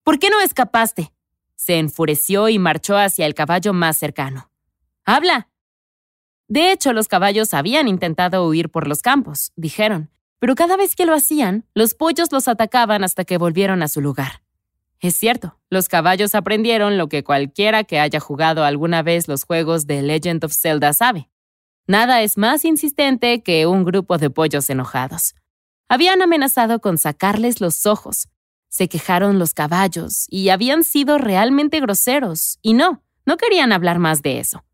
¿Por 0.03 0.19
qué 0.19 0.31
no 0.31 0.41
escapaste? 0.41 1.13
Se 1.57 1.79
enfureció 1.79 2.49
y 2.49 2.59
marchó 2.59 2.97
hacia 2.97 3.27
el 3.27 3.35
caballo 3.35 3.73
más 3.73 3.97
cercano. 3.97 4.51
¡Habla! 5.05 5.49
De 6.49 6.73
hecho, 6.73 6.93
los 6.93 7.07
caballos 7.07 7.55
habían 7.55 7.87
intentado 7.87 8.47
huir 8.47 8.71
por 8.71 8.89
los 8.89 9.03
campos, 9.03 9.53
dijeron, 9.57 10.11
pero 10.41 10.55
cada 10.55 10.77
vez 10.77 10.97
que 10.97 11.07
lo 11.07 11.15
hacían, 11.15 11.67
los 11.75 11.95
pollos 11.95 12.33
los 12.33 12.49
atacaban 12.49 13.05
hasta 13.05 13.25
que 13.25 13.39
volvieron 13.39 13.83
a 13.83 13.89
su 13.89 14.01
lugar. 14.01 14.43
Es 14.99 15.17
cierto, 15.17 15.59
los 15.71 15.89
caballos 15.89 16.35
aprendieron 16.35 16.99
lo 16.99 17.09
que 17.09 17.25
cualquiera 17.25 17.85
que 17.85 18.01
haya 18.01 18.21
jugado 18.21 18.65
alguna 18.65 19.03
vez 19.03 19.29
los 19.29 19.45
juegos 19.45 19.87
de 19.87 20.03
Legend 20.03 20.45
of 20.45 20.53
Zelda 20.53 20.93
sabe. 20.93 21.30
Nada 21.91 22.23
es 22.23 22.39
más 22.39 22.65
insistente 22.65 23.43
que 23.43 23.67
un 23.67 23.83
grupo 23.83 24.17
de 24.17 24.31
pollos 24.31 24.71
enojados. 24.71 25.35
Habían 25.89 26.23
amenazado 26.23 26.81
con 26.81 26.99
sacarles 26.99 27.61
los 27.61 27.85
ojos. 27.85 28.29
Se 28.69 28.89
quejaron 28.89 29.41
los 29.41 29.55
caballos 29.55 30.27
y 30.29 30.51
habían 30.51 30.85
sido 30.85 31.19
realmente 31.19 31.81
groseros. 31.81 32.61
Y 32.63 32.75
no, 32.75 33.03
no 33.27 33.37
querían 33.37 33.73
hablar 33.73 33.99
más 33.99 34.23
de 34.23 34.39
eso. 34.39 34.65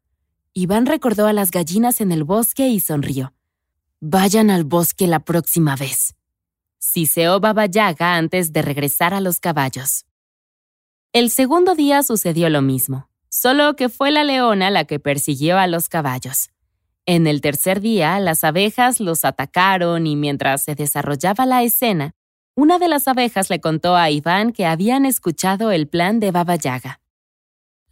Iván 0.52 0.84
recordó 0.84 1.26
a 1.26 1.32
las 1.32 1.50
gallinas 1.50 2.02
en 2.02 2.12
el 2.12 2.22
bosque 2.22 2.68
y 2.68 2.80
sonrió. 2.80 3.32
Vayan 4.00 4.50
al 4.50 4.64
bosque 4.64 5.06
la 5.06 5.20
próxima 5.20 5.74
vez. 5.74 6.14
Siseó 6.76 7.40
Baba 7.40 7.64
Yaga 7.64 8.16
antes 8.16 8.52
de 8.52 8.60
regresar 8.60 9.14
a 9.14 9.22
los 9.22 9.40
caballos. 9.40 10.04
El 11.14 11.30
segundo 11.30 11.74
día 11.74 12.02
sucedió 12.02 12.50
lo 12.50 12.60
mismo, 12.60 13.08
solo 13.30 13.74
que 13.74 13.88
fue 13.88 14.10
la 14.10 14.22
leona 14.22 14.70
la 14.70 14.84
que 14.84 15.00
persiguió 15.00 15.56
a 15.56 15.66
los 15.66 15.88
caballos. 15.88 16.50
En 17.06 17.28
el 17.28 17.40
tercer 17.40 17.80
día, 17.80 18.18
las 18.18 18.42
abejas 18.42 18.98
los 18.98 19.24
atacaron 19.24 20.08
y 20.08 20.16
mientras 20.16 20.64
se 20.64 20.74
desarrollaba 20.74 21.46
la 21.46 21.62
escena, 21.62 22.16
una 22.56 22.80
de 22.80 22.88
las 22.88 23.06
abejas 23.06 23.48
le 23.48 23.60
contó 23.60 23.94
a 23.96 24.10
Iván 24.10 24.52
que 24.52 24.66
habían 24.66 25.06
escuchado 25.06 25.70
el 25.70 25.86
plan 25.86 26.18
de 26.18 26.32
Baba 26.32 26.56
Yaga. 26.56 27.00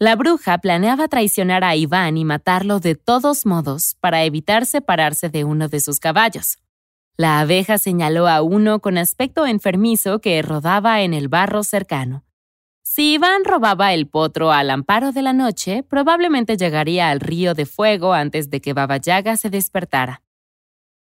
La 0.00 0.16
bruja 0.16 0.58
planeaba 0.58 1.06
traicionar 1.06 1.62
a 1.62 1.76
Iván 1.76 2.16
y 2.16 2.24
matarlo 2.24 2.80
de 2.80 2.96
todos 2.96 3.46
modos 3.46 3.96
para 4.00 4.24
evitar 4.24 4.66
separarse 4.66 5.28
de 5.28 5.44
uno 5.44 5.68
de 5.68 5.78
sus 5.78 6.00
caballos. 6.00 6.58
La 7.16 7.38
abeja 7.38 7.78
señaló 7.78 8.26
a 8.26 8.42
uno 8.42 8.80
con 8.80 8.98
aspecto 8.98 9.46
enfermizo 9.46 10.20
que 10.20 10.42
rodaba 10.42 11.02
en 11.02 11.14
el 11.14 11.28
barro 11.28 11.62
cercano. 11.62 12.23
Si 12.84 13.14
Iván 13.14 13.44
robaba 13.44 13.92
el 13.92 14.06
potro 14.06 14.52
al 14.52 14.70
amparo 14.70 15.10
de 15.10 15.22
la 15.22 15.32
noche, 15.32 15.82
probablemente 15.82 16.56
llegaría 16.56 17.10
al 17.10 17.18
río 17.18 17.54
de 17.54 17.66
fuego 17.66 18.12
antes 18.12 18.50
de 18.50 18.60
que 18.60 18.72
Baba 18.72 18.98
Yaga 18.98 19.36
se 19.36 19.50
despertara. 19.50 20.22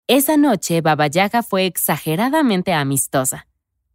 Esa 0.07 0.35
noche 0.35 0.81
Baba 0.81 1.07
Yaga 1.07 1.41
fue 1.43 1.65
exageradamente 1.65 2.73
amistosa. 2.73 3.47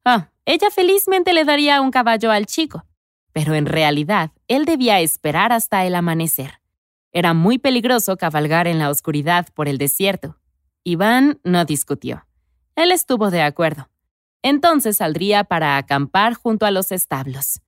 Ah, 0.05 0.31
ella 0.47 0.71
felizmente 0.71 1.35
le 1.35 1.45
daría 1.45 1.81
un 1.81 1.91
caballo 1.91 2.31
al 2.31 2.47
chico 2.47 2.87
pero 3.33 3.55
en 3.55 3.67
realidad 3.67 4.31
él 4.47 4.65
debía 4.65 5.01
esperar 5.01 5.53
hasta 5.53 5.85
el 5.85 5.95
amanecer. 5.95 6.61
Era 7.13 7.35
muy 7.35 7.59
peligroso 7.59 8.17
cabalgar 8.17 8.67
en 8.67 8.79
la 8.79 8.91
oscuridad 8.91 9.49
por 9.55 9.69
el 9.69 9.79
desierto. 9.79 10.39
Iván 10.85 11.41
no 11.45 11.65
discutió. 11.65 12.27
Él 12.75 12.91
estuvo 12.93 13.31
de 13.31 13.43
acuerdo. 13.43 13.89
Entonces 14.43 14.99
saldría 14.99 15.45
para 15.45 15.77
acampar 15.77 16.35
junto 16.35 16.67
a 16.67 16.71
los 16.71 16.91
establos. 16.91 17.61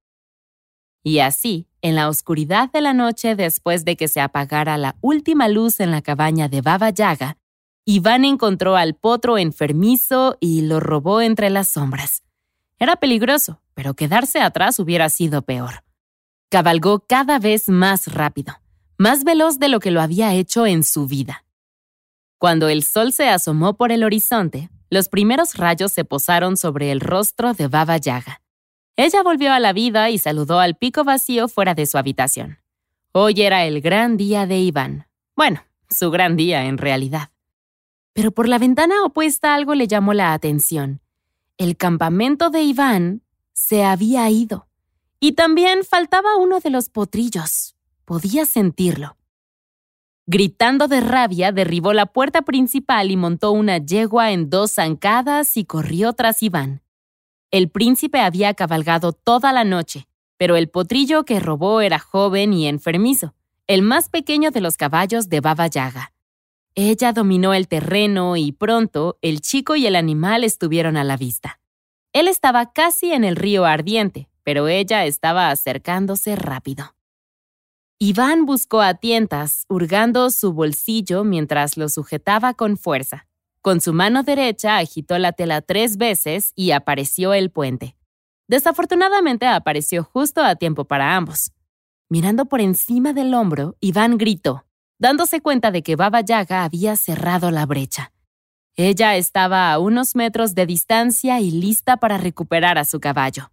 Y 1.06 1.18
así, 1.18 1.68
en 1.82 1.94
la 1.94 2.08
oscuridad 2.08 2.72
de 2.72 2.80
la 2.80 2.94
noche 2.94 3.36
después 3.36 3.84
de 3.84 3.94
que 3.94 4.08
se 4.08 4.22
apagara 4.22 4.78
la 4.78 4.96
última 5.02 5.48
luz 5.48 5.80
en 5.80 5.90
la 5.90 6.00
cabaña 6.00 6.48
de 6.48 6.62
Baba 6.62 6.88
Yaga, 6.88 7.36
Iván 7.84 8.24
encontró 8.24 8.76
al 8.76 8.94
potro 8.94 9.36
enfermizo 9.36 10.38
y 10.40 10.62
lo 10.62 10.80
robó 10.80 11.20
entre 11.20 11.50
las 11.50 11.68
sombras. 11.68 12.22
Era 12.78 12.96
peligroso, 12.96 13.60
pero 13.74 13.92
quedarse 13.92 14.40
atrás 14.40 14.78
hubiera 14.78 15.10
sido 15.10 15.42
peor. 15.42 15.84
Cabalgó 16.48 17.00
cada 17.00 17.38
vez 17.38 17.68
más 17.68 18.12
rápido, 18.14 18.54
más 18.96 19.24
veloz 19.24 19.58
de 19.58 19.68
lo 19.68 19.80
que 19.80 19.90
lo 19.90 20.00
había 20.00 20.32
hecho 20.32 20.66
en 20.66 20.82
su 20.82 21.06
vida. 21.06 21.44
Cuando 22.38 22.70
el 22.70 22.82
sol 22.82 23.12
se 23.12 23.28
asomó 23.28 23.76
por 23.76 23.92
el 23.92 24.04
horizonte, 24.04 24.70
los 24.88 25.10
primeros 25.10 25.54
rayos 25.54 25.92
se 25.92 26.06
posaron 26.06 26.56
sobre 26.56 26.92
el 26.92 27.00
rostro 27.00 27.52
de 27.52 27.68
Baba 27.68 27.98
Yaga. 27.98 28.40
Ella 28.96 29.24
volvió 29.24 29.52
a 29.52 29.58
la 29.58 29.72
vida 29.72 30.10
y 30.10 30.18
saludó 30.18 30.60
al 30.60 30.76
pico 30.76 31.02
vacío 31.02 31.48
fuera 31.48 31.74
de 31.74 31.86
su 31.86 31.98
habitación. 31.98 32.58
Hoy 33.10 33.42
era 33.42 33.64
el 33.64 33.80
gran 33.80 34.16
día 34.16 34.46
de 34.46 34.58
Iván. 34.60 35.08
Bueno, 35.34 35.62
su 35.90 36.12
gran 36.12 36.36
día 36.36 36.66
en 36.66 36.78
realidad. 36.78 37.30
Pero 38.12 38.30
por 38.30 38.48
la 38.48 38.58
ventana 38.58 39.04
opuesta 39.04 39.54
algo 39.54 39.74
le 39.74 39.88
llamó 39.88 40.14
la 40.14 40.32
atención. 40.32 41.00
El 41.58 41.76
campamento 41.76 42.50
de 42.50 42.62
Iván 42.62 43.22
se 43.52 43.84
había 43.84 44.30
ido. 44.30 44.68
Y 45.18 45.32
también 45.32 45.84
faltaba 45.84 46.36
uno 46.36 46.60
de 46.60 46.70
los 46.70 46.88
potrillos. 46.88 47.74
Podía 48.04 48.46
sentirlo. 48.46 49.16
Gritando 50.26 50.86
de 50.86 51.00
rabia, 51.00 51.50
derribó 51.50 51.92
la 51.92 52.06
puerta 52.06 52.42
principal 52.42 53.10
y 53.10 53.16
montó 53.16 53.50
una 53.50 53.78
yegua 53.78 54.30
en 54.30 54.50
dos 54.50 54.74
zancadas 54.74 55.56
y 55.56 55.64
corrió 55.64 56.12
tras 56.12 56.42
Iván. 56.42 56.83
El 57.50 57.70
príncipe 57.70 58.20
había 58.20 58.54
cabalgado 58.54 59.12
toda 59.12 59.52
la 59.52 59.64
noche, 59.64 60.06
pero 60.36 60.56
el 60.56 60.68
potrillo 60.68 61.24
que 61.24 61.40
robó 61.40 61.80
era 61.80 61.98
joven 61.98 62.52
y 62.52 62.66
enfermizo, 62.66 63.34
el 63.66 63.82
más 63.82 64.08
pequeño 64.08 64.50
de 64.50 64.60
los 64.60 64.76
caballos 64.76 65.28
de 65.28 65.40
Baba 65.40 65.66
Yaga. 65.66 66.12
Ella 66.74 67.12
dominó 67.12 67.54
el 67.54 67.68
terreno 67.68 68.36
y 68.36 68.52
pronto 68.52 69.18
el 69.22 69.40
chico 69.40 69.76
y 69.76 69.86
el 69.86 69.94
animal 69.94 70.42
estuvieron 70.42 70.96
a 70.96 71.04
la 71.04 71.16
vista. 71.16 71.60
Él 72.12 72.28
estaba 72.28 72.72
casi 72.72 73.12
en 73.12 73.24
el 73.24 73.36
río 73.36 73.64
ardiente, 73.64 74.28
pero 74.42 74.68
ella 74.68 75.04
estaba 75.04 75.50
acercándose 75.50 76.36
rápido. 76.36 76.94
Iván 77.98 78.44
buscó 78.44 78.82
a 78.82 78.94
tientas, 78.94 79.66
hurgando 79.68 80.30
su 80.30 80.52
bolsillo 80.52 81.24
mientras 81.24 81.76
lo 81.76 81.88
sujetaba 81.88 82.54
con 82.54 82.76
fuerza. 82.76 83.26
Con 83.64 83.80
su 83.80 83.94
mano 83.94 84.24
derecha 84.24 84.76
agitó 84.76 85.16
la 85.16 85.32
tela 85.32 85.62
tres 85.62 85.96
veces 85.96 86.52
y 86.54 86.72
apareció 86.72 87.32
el 87.32 87.50
puente. 87.50 87.96
Desafortunadamente 88.46 89.46
apareció 89.46 90.04
justo 90.04 90.44
a 90.44 90.56
tiempo 90.56 90.84
para 90.84 91.16
ambos. 91.16 91.50
Mirando 92.10 92.44
por 92.44 92.60
encima 92.60 93.14
del 93.14 93.32
hombro, 93.32 93.74
Iván 93.80 94.18
gritó 94.18 94.66
dándose 94.98 95.40
cuenta 95.40 95.70
de 95.70 95.82
que 95.82 95.96
Baba 95.96 96.20
Yaga 96.20 96.62
había 96.62 96.94
cerrado 96.96 97.50
la 97.50 97.64
brecha. 97.64 98.12
Ella 98.76 99.16
estaba 99.16 99.72
a 99.72 99.78
unos 99.78 100.14
metros 100.14 100.54
de 100.54 100.66
distancia 100.66 101.40
y 101.40 101.50
lista 101.50 101.96
para 101.96 102.18
recuperar 102.18 102.76
a 102.76 102.84
su 102.84 103.00
caballo. 103.00 103.50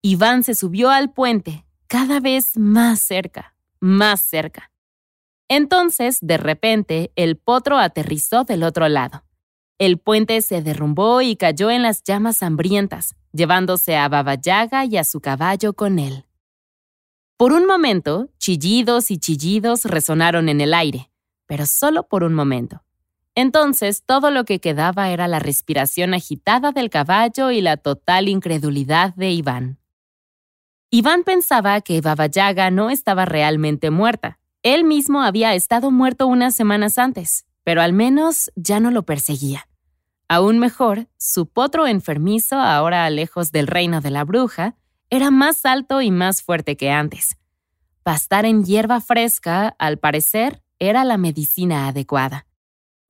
Iván 0.00 0.42
se 0.42 0.54
subió 0.54 0.88
al 0.88 1.12
puente, 1.12 1.66
cada 1.86 2.18
vez 2.18 2.56
más 2.56 2.98
cerca, 3.00 3.54
más 3.78 4.22
cerca. 4.22 4.70
Entonces, 5.48 6.16
de 6.22 6.38
repente, 6.38 7.12
el 7.14 7.36
potro 7.36 7.76
aterrizó 7.76 8.44
del 8.44 8.62
otro 8.62 8.88
lado. 8.88 9.23
El 9.78 9.98
puente 9.98 10.40
se 10.40 10.62
derrumbó 10.62 11.20
y 11.20 11.34
cayó 11.34 11.68
en 11.70 11.82
las 11.82 12.04
llamas 12.04 12.44
hambrientas, 12.44 13.16
llevándose 13.32 13.96
a 13.96 14.08
Baba 14.08 14.36
Yaga 14.36 14.84
y 14.84 14.96
a 14.96 15.04
su 15.04 15.20
caballo 15.20 15.72
con 15.72 15.98
él. 15.98 16.26
Por 17.36 17.52
un 17.52 17.66
momento, 17.66 18.28
chillidos 18.38 19.10
y 19.10 19.18
chillidos 19.18 19.84
resonaron 19.84 20.48
en 20.48 20.60
el 20.60 20.72
aire, 20.72 21.10
pero 21.46 21.66
solo 21.66 22.06
por 22.06 22.22
un 22.22 22.34
momento. 22.34 22.84
Entonces 23.34 24.04
todo 24.06 24.30
lo 24.30 24.44
que 24.44 24.60
quedaba 24.60 25.10
era 25.10 25.26
la 25.26 25.40
respiración 25.40 26.14
agitada 26.14 26.70
del 26.70 26.88
caballo 26.88 27.50
y 27.50 27.60
la 27.60 27.76
total 27.76 28.28
incredulidad 28.28 29.12
de 29.16 29.32
Iván. 29.32 29.78
Iván 30.90 31.24
pensaba 31.24 31.80
que 31.80 32.00
Baba 32.00 32.26
Yaga 32.26 32.70
no 32.70 32.90
estaba 32.90 33.24
realmente 33.24 33.90
muerta. 33.90 34.38
Él 34.62 34.84
mismo 34.84 35.22
había 35.22 35.56
estado 35.56 35.90
muerto 35.90 36.28
unas 36.28 36.54
semanas 36.54 36.96
antes, 36.96 37.44
pero 37.64 37.82
al 37.82 37.92
menos 37.92 38.52
ya 38.54 38.78
no 38.78 38.90
lo 38.90 39.02
perseguía. 39.02 39.66
Aún 40.28 40.58
mejor, 40.58 41.08
su 41.18 41.46
potro 41.46 41.86
enfermizo, 41.86 42.56
ahora 42.56 43.08
lejos 43.10 43.52
del 43.52 43.66
reino 43.66 44.00
de 44.00 44.10
la 44.10 44.24
bruja, 44.24 44.76
era 45.10 45.30
más 45.30 45.64
alto 45.66 46.00
y 46.00 46.10
más 46.10 46.42
fuerte 46.42 46.76
que 46.76 46.90
antes. 46.90 47.36
Pastar 48.02 48.44
en 48.46 48.64
hierba 48.64 49.00
fresca, 49.00 49.74
al 49.78 49.98
parecer, 49.98 50.62
era 50.78 51.04
la 51.04 51.16
medicina 51.16 51.88
adecuada. 51.88 52.46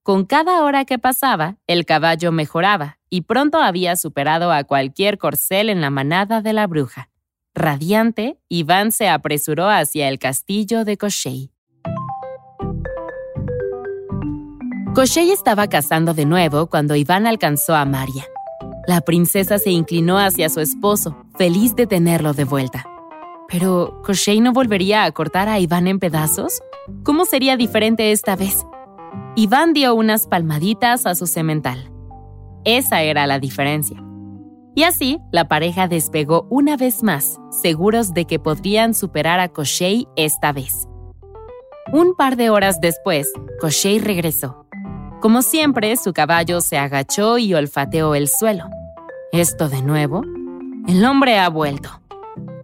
Con 0.03 0.25
cada 0.25 0.63
hora 0.63 0.85
que 0.85 0.99
pasaba, 0.99 1.57
el 1.67 1.85
caballo 1.85 2.31
mejoraba 2.31 2.99
y 3.09 3.21
pronto 3.21 3.59
había 3.59 3.95
superado 3.95 4.51
a 4.51 4.63
cualquier 4.63 5.17
corcel 5.17 5.69
en 5.69 5.81
la 5.81 5.89
manada 5.89 6.41
de 6.41 6.53
la 6.53 6.67
bruja. 6.67 7.09
Radiante, 7.55 8.37
Iván 8.49 8.91
se 8.91 9.09
apresuró 9.09 9.69
hacia 9.69 10.09
el 10.09 10.19
castillo 10.19 10.85
de 10.85 10.97
Koshei. 10.97 11.54
Koshei 14.95 15.29
estaba 15.31 15.67
cazando 15.67 16.13
de 16.13 16.25
nuevo 16.25 16.67
cuando 16.67 16.95
Iván 16.95 17.27
alcanzó 17.27 17.75
a 17.75 17.83
Maria. 17.83 18.23
La 18.87 19.01
princesa 19.01 19.57
se 19.57 19.69
inclinó 19.69 20.17
hacia 20.17 20.47
su 20.47 20.61
esposo, 20.61 21.17
feliz 21.37 21.75
de 21.75 21.85
tenerlo 21.85 22.31
de 22.31 22.45
vuelta. 22.45 22.85
Pero, 23.49 24.01
¿Koshei 24.05 24.39
no 24.39 24.53
volvería 24.53 25.03
a 25.03 25.11
cortar 25.11 25.49
a 25.49 25.59
Iván 25.59 25.87
en 25.87 25.99
pedazos? 25.99 26.61
¿Cómo 27.03 27.25
sería 27.25 27.57
diferente 27.57 28.13
esta 28.13 28.37
vez? 28.37 28.65
Iván 29.35 29.73
dio 29.73 29.93
unas 29.95 30.27
palmaditas 30.27 31.05
a 31.05 31.13
su 31.13 31.27
semental. 31.27 31.91
Esa 32.63 33.01
era 33.01 33.27
la 33.27 33.39
diferencia. 33.39 34.01
Y 34.75 34.83
así, 34.83 35.19
la 35.29 35.49
pareja 35.49 35.89
despegó 35.89 36.47
una 36.49 36.77
vez 36.77 37.03
más, 37.03 37.37
seguros 37.51 38.13
de 38.13 38.23
que 38.23 38.39
podrían 38.39 38.93
superar 38.93 39.41
a 39.41 39.49
Koshei 39.49 40.07
esta 40.15 40.53
vez. 40.53 40.87
Un 41.91 42.15
par 42.15 42.37
de 42.37 42.49
horas 42.49 42.79
después, 42.79 43.29
Koshei 43.59 43.99
regresó. 43.99 44.64
Como 45.21 45.41
siempre, 45.41 45.95
su 45.95 46.13
caballo 46.13 46.61
se 46.61 46.77
agachó 46.77 47.37
y 47.37 47.53
olfateó 47.53 48.15
el 48.15 48.27
suelo. 48.27 48.65
¿Esto 49.31 49.69
de 49.69 49.81
nuevo? 49.81 50.23
El 50.87 51.03
hombre 51.03 51.39
ha 51.39 51.49
vuelto. 51.49 51.89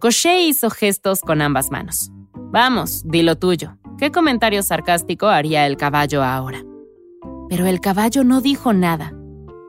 Koshei 0.00 0.48
hizo 0.48 0.70
gestos 0.70 1.20
con 1.20 1.42
ambas 1.42 1.70
manos. 1.70 2.10
Vamos, 2.34 3.02
di 3.04 3.22
lo 3.22 3.36
tuyo. 3.36 3.76
¿Qué 3.98 4.10
comentario 4.10 4.62
sarcástico 4.62 5.26
haría 5.26 5.66
el 5.66 5.76
caballo 5.76 6.22
ahora? 6.22 6.62
Pero 7.48 7.66
el 7.66 7.80
caballo 7.80 8.22
no 8.22 8.40
dijo 8.40 8.72
nada. 8.72 9.12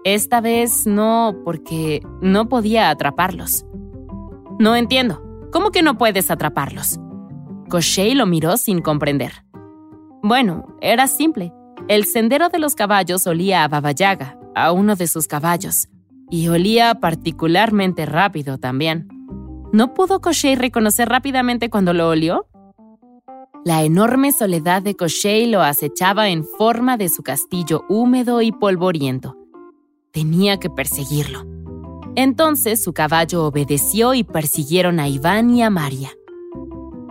Esta 0.04 0.42
vez 0.42 0.86
no, 0.86 1.36
porque 1.46 2.02
no 2.22 2.50
podía 2.50 2.90
atraparlos. 2.90 3.66
No 4.60 4.75
entiendo. 4.75 5.22
¿Cómo 5.52 5.72
que 5.72 5.82
no 5.82 5.98
puedes 5.98 6.30
atraparlos? 6.30 7.00
Koshei 7.70 8.13
lo 8.13 8.25
miró 8.25 8.58
sin 8.58 8.82
comprender. 8.82 9.46
Bueno, 10.22 10.66
era 10.82 11.08
simple. 11.08 11.54
El 11.88 12.06
sendero 12.06 12.50
de 12.50 12.60
los 12.60 12.75
caballos 12.75 13.27
olía 13.27 13.63
a 13.63 13.68
Babayaga, 13.68 14.38
a 14.56 14.72
uno 14.72 14.96
de 14.96 15.08
sus 15.08 15.27
caballos, 15.27 15.89
y 16.30 16.48
olía 16.48 16.96
particularmente 16.96 18.06
rápido 18.06 18.58
también. 18.58 19.08
¿No 19.72 19.94
pudo 19.94 20.22
Koshei 20.22 20.56
reconocer 20.56 21.10
rápidamente 21.10 21.70
cuando 21.70 21.94
lo 21.94 22.10
olió? 22.10 22.48
La 23.65 23.84
enorme 23.84 24.32
soledad 24.32 24.82
de 24.82 24.96
Koshei 24.96 25.50
lo 25.50 25.62
acechaba 25.62 26.30
en 26.30 26.44
forma 26.44 26.98
de 26.98 27.10
su 27.10 27.24
castillo 27.24 27.84
húmedo 27.89 28.42
y 28.42 28.51
polvoriento. 28.51 29.38
Tenía 30.12 30.58
que 30.58 30.70
perseguirlo. 30.70 31.46
Entonces 32.15 32.84
su 32.84 32.94
caballo 32.94 33.46
obedeció 33.46 34.13
y 34.13 34.24
persiguieron 34.24 35.00
a 35.00 35.08
Iván 35.08 35.50
y 35.50 35.63
a 35.63 35.70
Maria. 35.70 36.12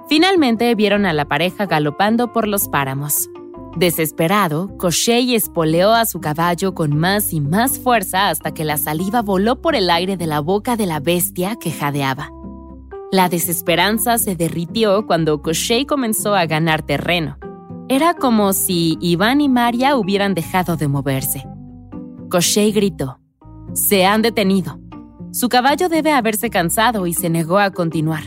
Finalmente 0.09 0.75
vieron 0.75 1.07
a 1.07 1.13
la 1.13 1.27
pareja 1.27 1.67
galopando 1.67 2.33
por 2.33 2.47
los 2.47 2.69
páramos. 2.69 3.29
Desesperado, 3.77 4.77
Koshei 4.77 5.35
espoleó 5.35 5.93
a 5.93 6.05
su 6.05 6.21
caballo 6.21 6.75
con 6.75 6.95
más 6.97 7.33
y 7.33 7.41
más 7.41 7.79
fuerza 7.79 8.29
hasta 8.29 8.53
que 8.53 8.65
la 8.65 8.77
saliva 8.77 9.23
voló 9.23 9.63
por 9.63 9.75
el 9.75 9.89
aire 9.89 10.19
de 10.19 10.27
la 10.27 10.41
boca 10.41 10.77
de 10.77 10.85
la 10.85 11.01
bestia 11.01 11.57
que 11.57 11.71
jadeaba. 11.71 12.31
La 13.11 13.31
desesperanza 13.31 14.19
se 14.19 14.37
derritió 14.37 15.07
cuando 15.07 15.41
Koshei 15.41 15.87
comenzó 15.87 16.35
a 16.35 16.45
ganar 16.45 16.83
terreno. 16.83 17.39
Era 17.89 18.15
como 18.15 18.53
si 18.53 18.99
Iván 19.01 19.41
y 19.41 19.49
Maria 19.49 19.97
hubieran 19.97 20.35
dejado 20.35 20.77
de 20.77 20.89
moverse. 20.89 21.43
Koshei 22.31 22.73
gritó: 22.73 23.21
Se 23.73 24.05
han 24.05 24.21
detenido. 24.21 24.79
Su 25.33 25.49
caballo 25.49 25.89
debe 25.89 26.13
haberse 26.13 26.51
cansado 26.51 27.07
y 27.07 27.15
se 27.15 27.31
negó 27.31 27.59
a 27.59 27.71
continuar. 27.71 28.25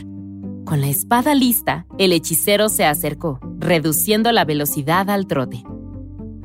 Con 0.66 0.80
la 0.80 0.88
espada 0.88 1.36
lista, 1.36 1.86
el 1.96 2.12
hechicero 2.12 2.68
se 2.68 2.84
acercó, 2.84 3.38
reduciendo 3.60 4.32
la 4.32 4.44
velocidad 4.44 5.08
al 5.10 5.28
trote. 5.28 5.62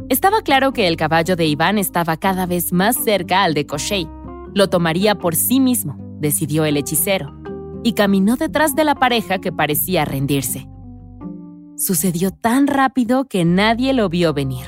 Estaba 0.09 0.43
claro 0.43 0.73
que 0.73 0.87
el 0.87 0.95
caballo 0.95 1.35
de 1.35 1.47
Iván 1.47 1.79
estaba 1.79 2.17
cada 2.17 2.45
vez 2.45 2.71
más 2.71 2.95
cerca 3.03 3.43
al 3.43 3.55
de 3.55 3.65
Koshei. 3.65 4.07
Lo 4.53 4.69
tomaría 4.69 5.15
por 5.15 5.35
sí 5.35 5.59
mismo, 5.59 5.97
decidió 6.19 6.65
el 6.65 6.77
hechicero, 6.77 7.33
y 7.81 7.93
caminó 7.93 8.35
detrás 8.35 8.75
de 8.75 8.83
la 8.83 8.93
pareja 8.93 9.39
que 9.39 9.51
parecía 9.51 10.05
rendirse. 10.05 10.69
Sucedió 11.75 12.29
tan 12.29 12.67
rápido 12.67 13.25
que 13.25 13.43
nadie 13.43 13.91
lo 13.93 14.07
vio 14.07 14.35
venir. 14.35 14.67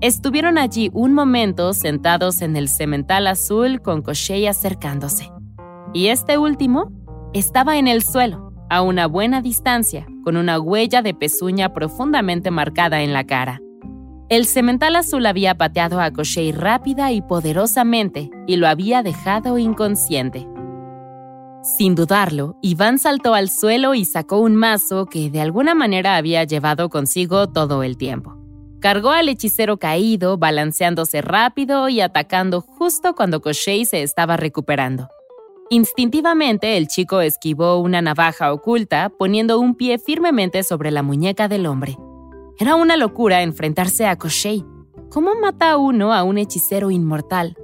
Estuvieron 0.00 0.58
allí 0.58 0.90
un 0.92 1.14
momento 1.14 1.72
sentados 1.72 2.42
en 2.42 2.56
el 2.56 2.68
cemental 2.68 3.28
azul 3.28 3.80
con 3.80 4.02
Koshei 4.02 4.48
acercándose. 4.48 5.30
Y 5.94 6.08
este 6.08 6.36
último 6.36 6.90
estaba 7.32 7.76
en 7.76 7.86
el 7.86 8.02
suelo, 8.02 8.51
a 8.72 8.80
una 8.80 9.06
buena 9.06 9.42
distancia, 9.42 10.06
con 10.24 10.38
una 10.38 10.58
huella 10.58 11.02
de 11.02 11.12
pezuña 11.12 11.74
profundamente 11.74 12.50
marcada 12.50 13.02
en 13.02 13.12
la 13.12 13.24
cara. 13.24 13.60
El 14.30 14.46
cemental 14.46 14.96
azul 14.96 15.26
había 15.26 15.58
pateado 15.58 16.00
a 16.00 16.10
Koshei 16.10 16.52
rápida 16.52 17.12
y 17.12 17.20
poderosamente 17.20 18.30
y 18.46 18.56
lo 18.56 18.66
había 18.66 19.02
dejado 19.02 19.58
inconsciente. 19.58 20.48
Sin 21.62 21.94
dudarlo, 21.94 22.56
Iván 22.62 22.98
saltó 22.98 23.34
al 23.34 23.50
suelo 23.50 23.92
y 23.92 24.06
sacó 24.06 24.38
un 24.38 24.56
mazo 24.56 25.04
que 25.04 25.28
de 25.28 25.42
alguna 25.42 25.74
manera 25.74 26.16
había 26.16 26.42
llevado 26.44 26.88
consigo 26.88 27.50
todo 27.50 27.82
el 27.82 27.98
tiempo. 27.98 28.38
Cargó 28.80 29.10
al 29.10 29.28
hechicero 29.28 29.76
caído, 29.76 30.38
balanceándose 30.38 31.20
rápido 31.20 31.90
y 31.90 32.00
atacando 32.00 32.62
justo 32.62 33.14
cuando 33.14 33.42
Koshei 33.42 33.84
se 33.84 34.02
estaba 34.02 34.38
recuperando. 34.38 35.10
Instintivamente 35.72 36.76
el 36.76 36.86
chico 36.86 37.22
esquivó 37.22 37.78
una 37.78 38.02
navaja 38.02 38.52
oculta, 38.52 39.08
poniendo 39.08 39.58
un 39.58 39.74
pie 39.74 39.98
firmemente 39.98 40.64
sobre 40.64 40.90
la 40.90 41.02
muñeca 41.02 41.48
del 41.48 41.64
hombre. 41.64 41.96
Era 42.58 42.74
una 42.74 42.98
locura 42.98 43.40
enfrentarse 43.40 44.04
a 44.04 44.16
Koshei. 44.16 44.66
¿Cómo 45.08 45.34
mata 45.34 45.78
uno 45.78 46.12
a 46.12 46.24
un 46.24 46.36
hechicero 46.36 46.90
inmortal? 46.90 47.56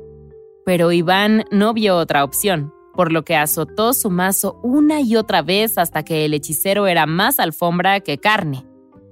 Pero 0.65 0.91
Iván 0.91 1.45
no 1.51 1.75
vio 1.75 1.99
otra 1.99 2.25
opción, 2.25 2.73
por 2.95 3.13
lo 3.13 3.27
que 3.27 3.37
azotó 3.37 3.93
su 3.93 4.09
mazo 4.09 4.59
una 4.63 5.03
y 5.03 5.15
otra 5.17 5.43
vez 5.43 5.77
hasta 5.77 6.03
que 6.03 6.25
el 6.25 6.33
hechicero 6.33 6.87
era 6.87 7.05
más 7.05 7.39
alfombra 7.39 8.01
que 8.01 8.17
carne. 8.17 8.65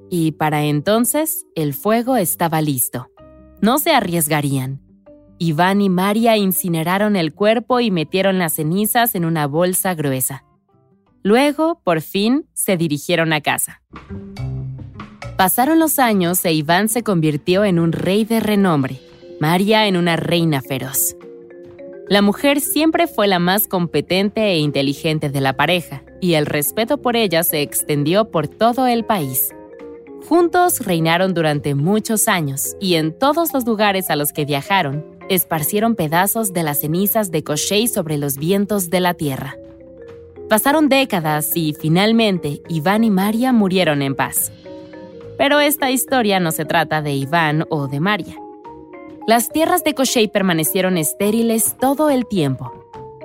Y 0.08 0.32
para 0.32 0.64
entonces 0.64 1.44
el 1.54 1.74
fuego 1.74 2.16
estaba 2.16 2.62
listo. 2.62 3.10
No 3.60 3.78
se 3.78 3.90
arriesgarían. 3.90 4.85
Iván 5.38 5.82
y 5.82 5.88
María 5.88 6.36
incineraron 6.36 7.16
el 7.16 7.34
cuerpo 7.34 7.80
y 7.80 7.90
metieron 7.90 8.38
las 8.38 8.54
cenizas 8.54 9.14
en 9.14 9.24
una 9.24 9.46
bolsa 9.46 9.94
gruesa. 9.94 10.44
Luego, 11.22 11.80
por 11.84 12.00
fin, 12.00 12.46
se 12.54 12.76
dirigieron 12.76 13.32
a 13.32 13.40
casa. 13.40 13.82
Pasaron 15.36 15.78
los 15.78 15.98
años 15.98 16.42
e 16.44 16.52
Iván 16.52 16.88
se 16.88 17.02
convirtió 17.02 17.64
en 17.64 17.78
un 17.78 17.92
rey 17.92 18.24
de 18.24 18.40
renombre, 18.40 19.00
María 19.38 19.86
en 19.86 19.96
una 19.96 20.16
reina 20.16 20.62
feroz. 20.62 21.16
La 22.08 22.22
mujer 22.22 22.60
siempre 22.60 23.06
fue 23.06 23.26
la 23.26 23.38
más 23.38 23.68
competente 23.68 24.40
e 24.40 24.58
inteligente 24.58 25.28
de 25.28 25.40
la 25.40 25.54
pareja, 25.54 26.04
y 26.20 26.34
el 26.34 26.46
respeto 26.46 27.02
por 27.02 27.16
ella 27.16 27.42
se 27.42 27.60
extendió 27.60 28.30
por 28.30 28.48
todo 28.48 28.86
el 28.86 29.04
país. 29.04 29.52
Juntos 30.26 30.80
reinaron 30.80 31.34
durante 31.34 31.74
muchos 31.74 32.28
años 32.28 32.76
y 32.80 32.94
en 32.94 33.16
todos 33.16 33.52
los 33.52 33.66
lugares 33.66 34.08
a 34.08 34.16
los 34.16 34.32
que 34.32 34.44
viajaron, 34.44 35.04
esparcieron 35.28 35.94
pedazos 35.94 36.52
de 36.52 36.62
las 36.62 36.80
cenizas 36.80 37.30
de 37.30 37.42
Koshei 37.42 37.88
sobre 37.88 38.18
los 38.18 38.36
vientos 38.36 38.90
de 38.90 39.00
la 39.00 39.14
tierra. 39.14 39.56
Pasaron 40.48 40.88
décadas 40.88 41.56
y 41.56 41.74
finalmente 41.74 42.62
Iván 42.68 43.04
y 43.04 43.10
María 43.10 43.52
murieron 43.52 44.02
en 44.02 44.14
paz. 44.14 44.52
Pero 45.38 45.60
esta 45.60 45.90
historia 45.90 46.40
no 46.40 46.52
se 46.52 46.64
trata 46.64 47.02
de 47.02 47.14
Iván 47.14 47.64
o 47.68 47.88
de 47.88 48.00
María. 48.00 48.36
Las 49.26 49.50
tierras 49.50 49.82
de 49.82 49.94
Koshei 49.94 50.28
permanecieron 50.28 50.98
estériles 50.98 51.76
todo 51.78 52.10
el 52.10 52.26
tiempo, 52.26 52.72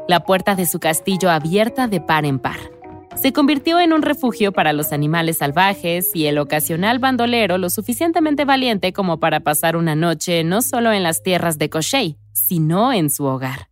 la 0.08 0.22
puerta 0.26 0.56
de 0.56 0.66
su 0.66 0.80
castillo 0.80 1.30
abierta 1.30 1.88
de 1.88 2.02
par 2.02 2.26
en 2.26 2.40
par 2.40 2.81
se 3.16 3.34
convirtió 3.34 3.80
en 3.80 3.94
un 3.94 4.02
refugio 4.02 4.52
para 4.52 4.74
los 4.74 4.92
animales 4.92 5.38
salvajes 5.38 6.12
y 6.14 6.26
el 6.26 6.38
ocasional 6.38 7.00
bandolero 7.00 7.58
lo 7.58 7.70
suficientemente 7.70 8.46
valiente 8.46 8.94
como 8.94 9.20
para 9.20 9.42
pasar 9.42 9.76
una 9.76 9.96
noche 9.96 10.44
no 10.44 10.62
solo 10.62 10.92
en 10.92 11.04
las 11.04 11.22
tierras 11.22 11.58
de 11.58 11.70
Koshei, 11.70 12.18
sino 12.34 12.94
en 12.94 13.10
su 13.10 13.26
hogar. 13.26 13.68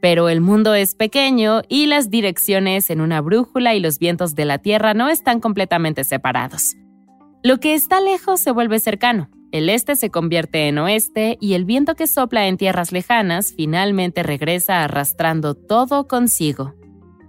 Pero 0.00 0.28
el 0.28 0.40
mundo 0.40 0.74
es 0.74 0.94
pequeño 0.94 1.62
y 1.68 1.86
las 1.86 2.10
direcciones 2.10 2.90
en 2.90 3.00
una 3.00 3.20
brújula 3.20 3.74
y 3.74 3.80
los 3.80 3.98
vientos 3.98 4.34
de 4.34 4.44
la 4.44 4.58
Tierra 4.58 4.92
no 4.92 5.08
están 5.08 5.40
completamente 5.40 6.04
separados. 6.04 6.74
Lo 7.42 7.58
que 7.58 7.74
está 7.74 8.00
lejos 8.00 8.40
se 8.40 8.50
vuelve 8.50 8.80
cercano, 8.80 9.30
el 9.50 9.70
este 9.70 9.96
se 9.96 10.10
convierte 10.10 10.68
en 10.68 10.78
oeste 10.78 11.38
y 11.40 11.54
el 11.54 11.64
viento 11.64 11.94
que 11.94 12.06
sopla 12.06 12.48
en 12.48 12.56
tierras 12.56 12.92
lejanas 12.92 13.54
finalmente 13.56 14.22
regresa 14.22 14.82
arrastrando 14.82 15.54
todo 15.54 16.08
consigo. 16.08 16.74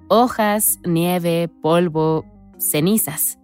Hojas, 0.08 0.78
nieve, 0.86 1.50
polvo, 1.64 2.26
cenizas. 2.60 3.40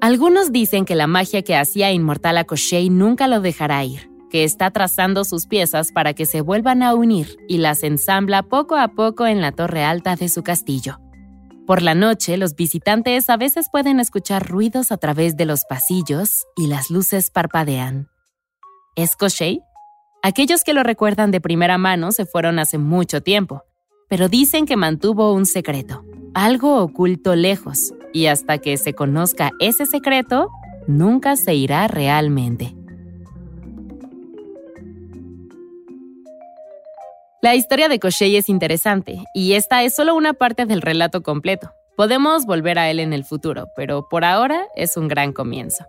Algunos 0.00 0.50
dicen 0.50 0.86
que 0.86 0.94
la 0.94 1.06
magia 1.06 1.42
que 1.42 1.56
hacía 1.56 1.92
inmortal 1.92 2.38
a 2.38 2.44
Koshei 2.44 2.88
nunca 2.88 3.28
lo 3.28 3.42
dejará 3.42 3.84
ir, 3.84 4.10
que 4.30 4.44
está 4.44 4.70
trazando 4.70 5.24
sus 5.24 5.46
piezas 5.46 5.92
para 5.92 6.14
que 6.14 6.24
se 6.24 6.40
vuelvan 6.40 6.82
a 6.82 6.94
unir 6.94 7.36
y 7.48 7.58
las 7.58 7.82
ensambla 7.82 8.42
poco 8.42 8.76
a 8.76 8.88
poco 8.88 9.26
en 9.26 9.42
la 9.42 9.52
torre 9.52 9.84
alta 9.84 10.16
de 10.16 10.30
su 10.30 10.42
castillo. 10.42 10.98
Por 11.66 11.82
la 11.82 11.94
noche, 11.94 12.38
los 12.38 12.56
visitantes 12.56 13.28
a 13.28 13.36
veces 13.36 13.66
pueden 13.70 14.00
escuchar 14.00 14.48
ruidos 14.48 14.90
a 14.90 14.96
través 14.96 15.36
de 15.36 15.44
los 15.44 15.66
pasillos 15.66 16.46
y 16.56 16.66
las 16.66 16.90
luces 16.90 17.30
parpadean. 17.30 18.08
¿Es 18.96 19.16
Koshei? 19.16 19.60
Aquellos 20.22 20.64
que 20.64 20.72
lo 20.72 20.82
recuerdan 20.82 21.30
de 21.30 21.42
primera 21.42 21.76
mano 21.76 22.10
se 22.10 22.24
fueron 22.24 22.58
hace 22.58 22.78
mucho 22.78 23.22
tiempo, 23.22 23.64
pero 24.12 24.28
dicen 24.28 24.66
que 24.66 24.76
mantuvo 24.76 25.32
un 25.32 25.46
secreto, 25.46 26.04
algo 26.34 26.82
oculto 26.82 27.34
lejos, 27.34 27.94
y 28.12 28.26
hasta 28.26 28.58
que 28.58 28.76
se 28.76 28.92
conozca 28.92 29.52
ese 29.58 29.86
secreto, 29.86 30.50
nunca 30.86 31.34
se 31.34 31.54
irá 31.54 31.88
realmente. 31.88 32.76
La 37.40 37.54
historia 37.54 37.88
de 37.88 37.98
Koshei 37.98 38.36
es 38.36 38.50
interesante, 38.50 39.24
y 39.32 39.54
esta 39.54 39.82
es 39.82 39.94
solo 39.94 40.14
una 40.14 40.34
parte 40.34 40.66
del 40.66 40.82
relato 40.82 41.22
completo. 41.22 41.72
Podemos 41.96 42.44
volver 42.44 42.78
a 42.78 42.90
él 42.90 43.00
en 43.00 43.14
el 43.14 43.24
futuro, 43.24 43.68
pero 43.74 44.10
por 44.10 44.26
ahora 44.26 44.66
es 44.76 44.98
un 44.98 45.08
gran 45.08 45.32
comienzo. 45.32 45.86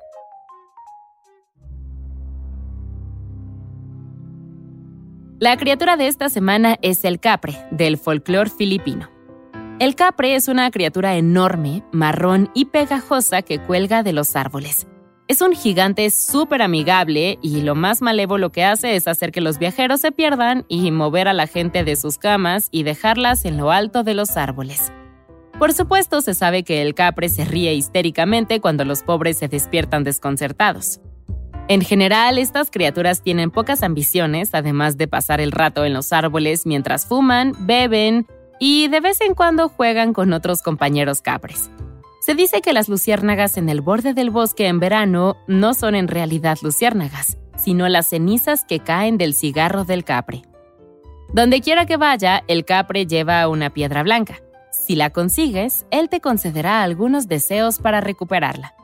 La 5.40 5.58
criatura 5.58 5.98
de 5.98 6.08
esta 6.08 6.30
semana 6.30 6.78
es 6.82 7.04
el 7.04 7.20
capre, 7.20 7.58
del 7.72 7.98
folclore 7.98 8.50
filipino. 8.50 9.10
El 9.80 9.96
capre 9.96 10.36
es 10.36 10.48
una 10.48 10.70
criatura 10.70 11.16
enorme, 11.16 11.84
marrón 11.92 12.52
y 12.54 12.66
pegajosa 12.66 13.42
que 13.42 13.60
cuelga 13.60 14.04
de 14.04 14.14
los 14.14 14.36
árboles. 14.36 14.88
Es 15.28 15.42
un 15.42 15.54
gigante 15.54 16.10
súper 16.12 16.62
amigable 16.62 17.40
y 17.42 17.62
lo 17.62 17.74
más 17.74 18.02
malévolo 18.02 18.52
que 18.52 18.64
hace 18.64 18.96
es 18.96 19.08
hacer 19.08 19.32
que 19.32 19.42
los 19.42 19.58
viajeros 19.58 20.02
se 20.02 20.12
pierdan 20.12 20.66
y 20.70 20.92
mover 20.92 21.28
a 21.28 21.34
la 21.34 21.48
gente 21.48 21.84
de 21.84 21.96
sus 21.96 22.18
camas 22.20 22.68
y 22.72 22.84
dejarlas 22.84 23.44
en 23.46 23.58
lo 23.58 23.72
alto 23.72 24.04
de 24.04 24.14
los 24.14 24.38
árboles. 24.38 24.94
Por 25.58 25.74
supuesto, 25.74 26.22
se 26.22 26.36
sabe 26.36 26.64
que 26.64 26.82
el 26.82 26.94
capre 26.94 27.28
se 27.28 27.44
ríe 27.44 27.74
histéricamente 27.74 28.62
cuando 28.62 28.86
los 28.86 29.02
pobres 29.02 29.40
se 29.40 29.48
despiertan 29.48 30.04
desconcertados. 30.04 31.00
En 31.70 31.80
general, 31.82 32.38
estas 32.38 32.70
criaturas 32.70 33.22
tienen 33.22 33.50
pocas 33.50 33.84
ambiciones, 33.84 34.54
además 34.54 34.98
de 34.98 35.08
pasar 35.08 35.40
el 35.40 35.54
rato 35.54 35.86
en 35.86 35.94
los 35.94 36.12
árboles 36.12 36.66
mientras 36.66 37.06
fuman, 37.06 37.54
beben 37.60 38.28
y 38.60 38.90
de 38.90 39.00
vez 39.00 39.22
en 39.22 39.34
cuando 39.34 39.70
juegan 39.70 40.12
con 40.14 40.34
otros 40.34 40.62
compañeros 40.62 41.22
capres. 41.22 41.72
Se 42.20 42.36
dice 42.36 42.62
que 42.62 42.74
las 42.74 42.90
luciérnagas 42.90 43.58
en 43.58 43.70
el 43.70 43.82
borde 43.82 44.14
del 44.14 44.30
bosque 44.30 44.68
en 44.68 44.80
verano 44.80 45.38
no 45.48 45.74
son 45.74 45.96
en 45.96 46.08
realidad 46.08 46.58
luciérnagas, 46.62 47.38
sino 47.56 47.88
las 47.88 48.08
cenizas 48.08 48.66
que 48.66 48.80
caen 48.80 49.18
del 49.18 49.34
cigarro 49.34 49.86
del 49.86 50.04
capre. 50.04 50.44
Donde 51.34 51.62
quiera 51.62 51.86
que 51.86 51.98
vaya, 51.98 52.44
el 52.48 52.66
capre 52.66 53.08
lleva 53.08 53.48
una 53.48 53.70
piedra 53.72 54.04
blanca. 54.04 54.36
Si 54.72 54.96
la 54.96 55.12
consigues, 55.12 55.86
él 55.92 56.10
te 56.10 56.20
concederá 56.20 56.84
algunos 56.84 57.28
deseos 57.28 57.80
para 57.80 58.02
recuperarla. 58.02 58.76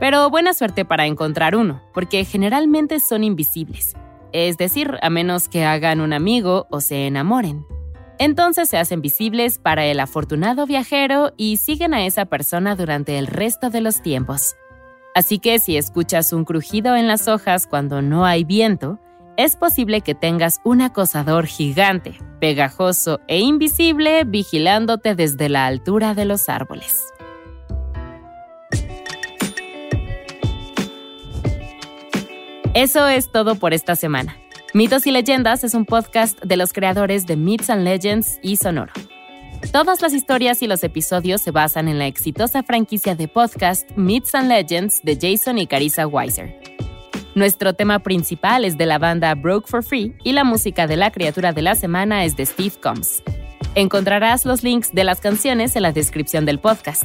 Pero 0.00 0.28
buena 0.30 0.54
suerte 0.54 0.84
para 0.84 1.06
encontrar 1.06 1.56
uno, 1.56 1.82
porque 1.92 2.24
generalmente 2.24 3.00
son 3.00 3.24
invisibles, 3.24 3.94
es 4.32 4.56
decir, 4.56 4.98
a 5.02 5.10
menos 5.10 5.48
que 5.48 5.64
hagan 5.64 6.00
un 6.00 6.12
amigo 6.12 6.66
o 6.70 6.80
se 6.80 7.06
enamoren. 7.06 7.66
Entonces 8.18 8.68
se 8.68 8.78
hacen 8.78 9.00
visibles 9.00 9.58
para 9.58 9.86
el 9.86 9.98
afortunado 10.00 10.66
viajero 10.66 11.32
y 11.36 11.56
siguen 11.56 11.94
a 11.94 12.06
esa 12.06 12.26
persona 12.26 12.76
durante 12.76 13.18
el 13.18 13.26
resto 13.26 13.70
de 13.70 13.80
los 13.80 14.02
tiempos. 14.02 14.56
Así 15.14 15.38
que 15.38 15.58
si 15.58 15.76
escuchas 15.76 16.32
un 16.32 16.44
crujido 16.44 16.96
en 16.96 17.06
las 17.06 17.28
hojas 17.28 17.66
cuando 17.66 18.02
no 18.02 18.24
hay 18.24 18.44
viento, 18.44 18.98
es 19.36 19.56
posible 19.56 20.00
que 20.00 20.14
tengas 20.14 20.60
un 20.64 20.80
acosador 20.80 21.46
gigante, 21.46 22.18
pegajoso 22.40 23.20
e 23.26 23.40
invisible 23.40 24.24
vigilándote 24.24 25.14
desde 25.14 25.48
la 25.48 25.66
altura 25.66 26.14
de 26.14 26.24
los 26.24 26.48
árboles. 26.48 27.13
Eso 32.74 33.06
es 33.06 33.30
todo 33.30 33.54
por 33.54 33.72
esta 33.72 33.94
semana. 33.94 34.36
Mitos 34.72 35.06
y 35.06 35.12
Leyendas 35.12 35.62
es 35.62 35.74
un 35.74 35.84
podcast 35.84 36.42
de 36.42 36.56
los 36.56 36.72
creadores 36.72 37.24
de 37.24 37.36
Myths 37.36 37.70
and 37.70 37.84
Legends 37.84 38.40
y 38.42 38.56
Sonoro. 38.56 38.92
Todas 39.70 40.02
las 40.02 40.12
historias 40.12 40.60
y 40.60 40.66
los 40.66 40.82
episodios 40.82 41.40
se 41.40 41.52
basan 41.52 41.86
en 41.86 42.00
la 42.00 42.08
exitosa 42.08 42.64
franquicia 42.64 43.14
de 43.14 43.28
podcast 43.28 43.88
Myths 43.94 44.34
and 44.34 44.48
Legends 44.48 45.02
de 45.04 45.16
Jason 45.20 45.58
y 45.58 45.68
Carissa 45.68 46.08
Weiser. 46.08 46.58
Nuestro 47.36 47.74
tema 47.74 48.00
principal 48.00 48.64
es 48.64 48.76
de 48.76 48.86
la 48.86 48.98
banda 48.98 49.36
Broke 49.36 49.68
for 49.68 49.84
Free 49.84 50.16
y 50.24 50.32
la 50.32 50.42
música 50.42 50.88
de 50.88 50.96
la 50.96 51.12
criatura 51.12 51.52
de 51.52 51.62
la 51.62 51.76
semana 51.76 52.24
es 52.24 52.34
de 52.34 52.44
Steve 52.44 52.74
Combs. 52.82 53.22
Encontrarás 53.76 54.44
los 54.44 54.64
links 54.64 54.92
de 54.92 55.04
las 55.04 55.20
canciones 55.20 55.76
en 55.76 55.82
la 55.82 55.92
descripción 55.92 56.44
del 56.44 56.58
podcast. 56.58 57.04